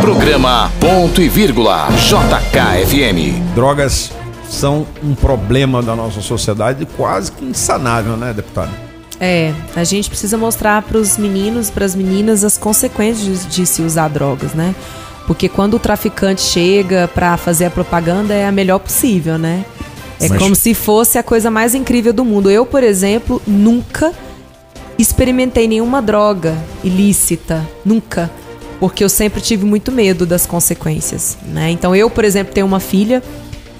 [0.00, 3.54] Programa Ponto e Vírgula, JKFM.
[3.54, 4.10] Drogas
[4.48, 8.70] são um problema da nossa sociedade quase que insanável, né, deputado?
[9.20, 13.66] É, a gente precisa mostrar para os meninos, para as meninas, as consequências de, de,
[13.66, 14.74] se usar drogas, né?
[15.28, 19.62] Porque quando o traficante chega para fazer a propaganda é a melhor possível, né?
[20.18, 20.38] É Mas...
[20.38, 22.50] como se fosse a coisa mais incrível do mundo.
[22.50, 24.10] Eu, por exemplo, nunca
[24.98, 28.30] experimentei nenhuma droga ilícita, nunca,
[28.80, 31.70] porque eu sempre tive muito medo das consequências, né?
[31.70, 33.22] Então eu, por exemplo, tenho uma filha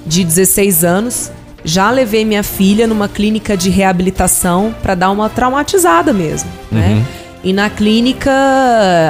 [0.05, 1.31] de 16 anos,
[1.65, 7.03] já levei minha filha numa clínica de reabilitação para dar uma traumatizada mesmo, né?
[7.43, 8.31] E na clínica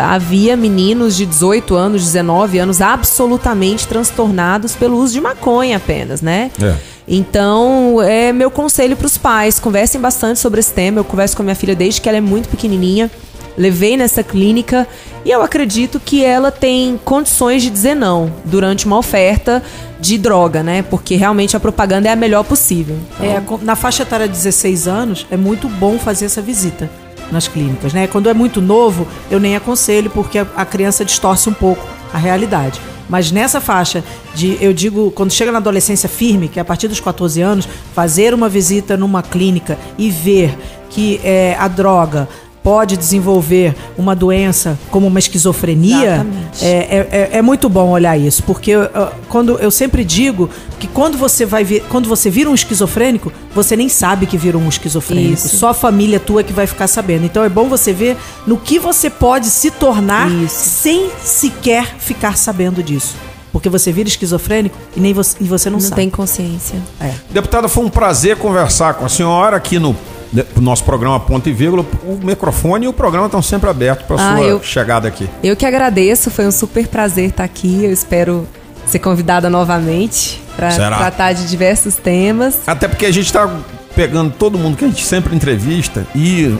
[0.09, 6.51] havia meninos de 18 anos, 19 anos absolutamente transtornados pelo uso de maconha apenas, né?
[6.61, 6.75] É.
[7.07, 10.99] Então, é meu conselho para os pais, conversem bastante sobre esse tema.
[10.99, 13.09] Eu converso com a minha filha desde que ela é muito pequenininha.
[13.57, 14.87] Levei nessa clínica
[15.25, 19.61] e eu acredito que ela tem condições de dizer não durante uma oferta
[19.99, 20.81] de droga, né?
[20.83, 22.95] Porque realmente a propaganda é a melhor possível.
[23.19, 26.89] É, co- na faixa etária de 16 anos, é muito bom fazer essa visita
[27.31, 28.07] nas clínicas, né?
[28.07, 32.79] Quando é muito novo, eu nem aconselho, porque a, criança distorce um pouco a realidade.
[33.07, 34.03] Mas nessa faixa
[34.35, 37.67] de, eu digo, quando chega na adolescência firme, que é a partir dos 14 anos,
[37.93, 40.55] fazer uma visita numa clínica e ver
[40.89, 42.27] que é, a droga
[42.69, 46.63] pode desenvolver uma doença como uma esquizofrenia, Exatamente.
[46.65, 48.87] é, é, é- é muito bom olhar isso, porque uh,
[49.27, 50.47] quando eu sempre digo
[50.79, 54.55] que quando você vai vir, quando você vira um esquizofrênico, você nem sabe que vira
[54.55, 55.33] um esquizofrênico.
[55.33, 55.57] Isso.
[55.57, 57.25] Só a família tua que vai ficar sabendo.
[57.25, 58.15] Então é bom você ver
[58.45, 60.55] no que você pode se tornar Isso.
[60.69, 63.15] sem sequer ficar sabendo disso.
[63.51, 65.95] Porque você vira esquizofrênico e nem você, e você não, Não sabe.
[65.95, 66.75] tem consciência.
[67.01, 67.13] É.
[67.31, 69.95] Deputada, foi um prazer conversar com a senhora aqui no,
[70.31, 71.85] no nosso programa Ponto e Vírgula.
[72.03, 75.29] O microfone e o programa estão sempre abertos para Ah, sua eu- chegada aqui.
[75.43, 77.83] Eu que agradeço, foi um super prazer estar aqui.
[77.83, 78.47] Eu espero
[78.85, 82.59] ser convidada novamente para tratar de diversos temas.
[82.67, 83.49] Até porque a gente está
[83.95, 86.59] pegando todo mundo que a gente sempre entrevista e uh,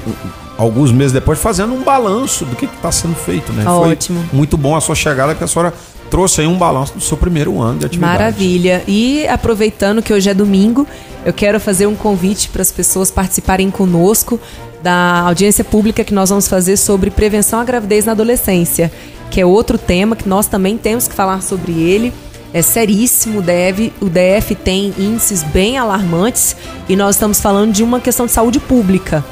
[0.57, 3.63] alguns meses depois fazendo um balanço do que está sendo feito, né?
[3.67, 4.19] Ótimo.
[4.29, 5.73] Foi muito bom a sua chegada, que a senhora
[6.09, 8.17] trouxe aí um balanço do seu primeiro ano de atividade.
[8.17, 8.83] Maravilha.
[8.87, 10.87] E aproveitando que hoje é domingo,
[11.25, 14.39] eu quero fazer um convite para as pessoas participarem conosco
[14.81, 18.91] da audiência pública que nós vamos fazer sobre prevenção à gravidez na adolescência,
[19.29, 22.13] que é outro tema que nós também temos que falar sobre ele.
[22.51, 26.55] É seríssimo, o o DF tem índices bem alarmantes
[26.87, 29.23] e nós estamos falando de uma questão de saúde pública.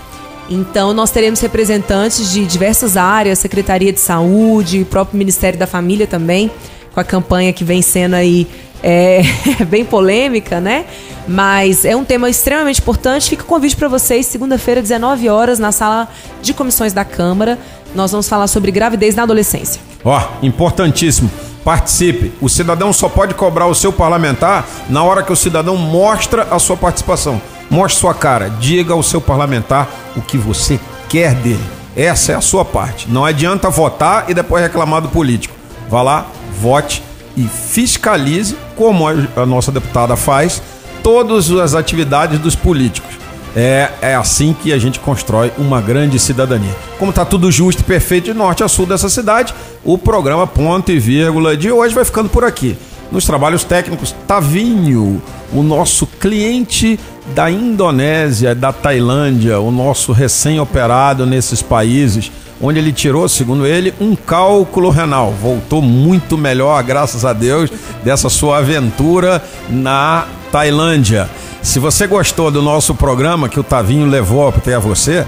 [0.50, 6.50] Então, nós teremos representantes de diversas áreas, Secretaria de Saúde, próprio Ministério da Família também,
[6.94, 8.48] com a campanha que vem sendo aí
[8.82, 9.22] é,
[9.68, 10.86] bem polêmica, né?
[11.28, 13.30] Mas é um tema extremamente importante.
[13.30, 16.08] Fica o convite para vocês, segunda-feira, 19 horas, na sala
[16.42, 17.60] de comissões da Câmara.
[17.94, 19.82] Nós vamos falar sobre gravidez na adolescência.
[20.06, 21.30] Ó, importantíssimo.
[21.66, 22.32] Participe.
[22.40, 26.58] O cidadão só pode cobrar o seu parlamentar na hora que o cidadão mostra a
[26.60, 27.42] sua participação.
[27.70, 28.50] Mostre sua cara.
[28.50, 31.64] Diga ao seu parlamentar o que você quer dele.
[31.96, 33.10] Essa é a sua parte.
[33.10, 35.56] Não adianta votar e depois reclamar do político.
[35.90, 36.28] Vá lá,
[36.60, 37.02] vote
[37.36, 40.62] e fiscalize, como a nossa deputada faz,
[41.02, 43.16] todas as atividades dos políticos.
[43.56, 46.76] É, é assim que a gente constrói uma grande cidadania.
[47.00, 49.54] Como está tudo justo e perfeito de norte a sul dessa cidade,
[49.84, 52.78] o programa Ponto e Vírgula de hoje vai ficando por aqui.
[53.12, 55.22] Nos trabalhos técnicos, Tavinho,
[55.54, 57.00] o nosso cliente
[57.34, 64.16] da Indonésia, da Tailândia, o nosso recém-operado nesses países, onde ele tirou, segundo ele, um
[64.16, 65.32] cálculo renal.
[65.32, 67.70] Voltou muito melhor, graças a Deus,
[68.04, 71.30] dessa sua aventura na Tailândia.
[71.68, 75.28] Se você gostou do nosso programa que o Tavinho levou até você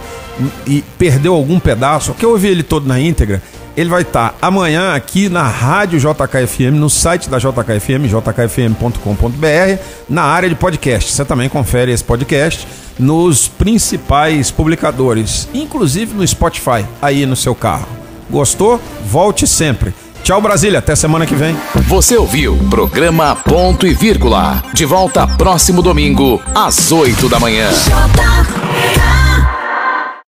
[0.66, 3.44] e perdeu algum pedaço, que eu ouvi ele todo na íntegra,
[3.76, 10.48] ele vai estar amanhã aqui na Rádio JKFM, no site da JKFM, jkfm.com.br, na área
[10.48, 11.12] de podcast.
[11.12, 12.66] Você também confere esse podcast
[12.98, 17.90] nos principais publicadores, inclusive no Spotify, aí no seu carro.
[18.30, 18.80] Gostou?
[19.06, 19.94] Volte sempre.
[20.24, 20.80] Tchau, Brasília.
[20.80, 21.56] Até semana que vem.
[21.88, 24.64] Você ouviu programa Ponto e Vírgula.
[24.74, 27.70] De volta próximo domingo, às 8 da manhã.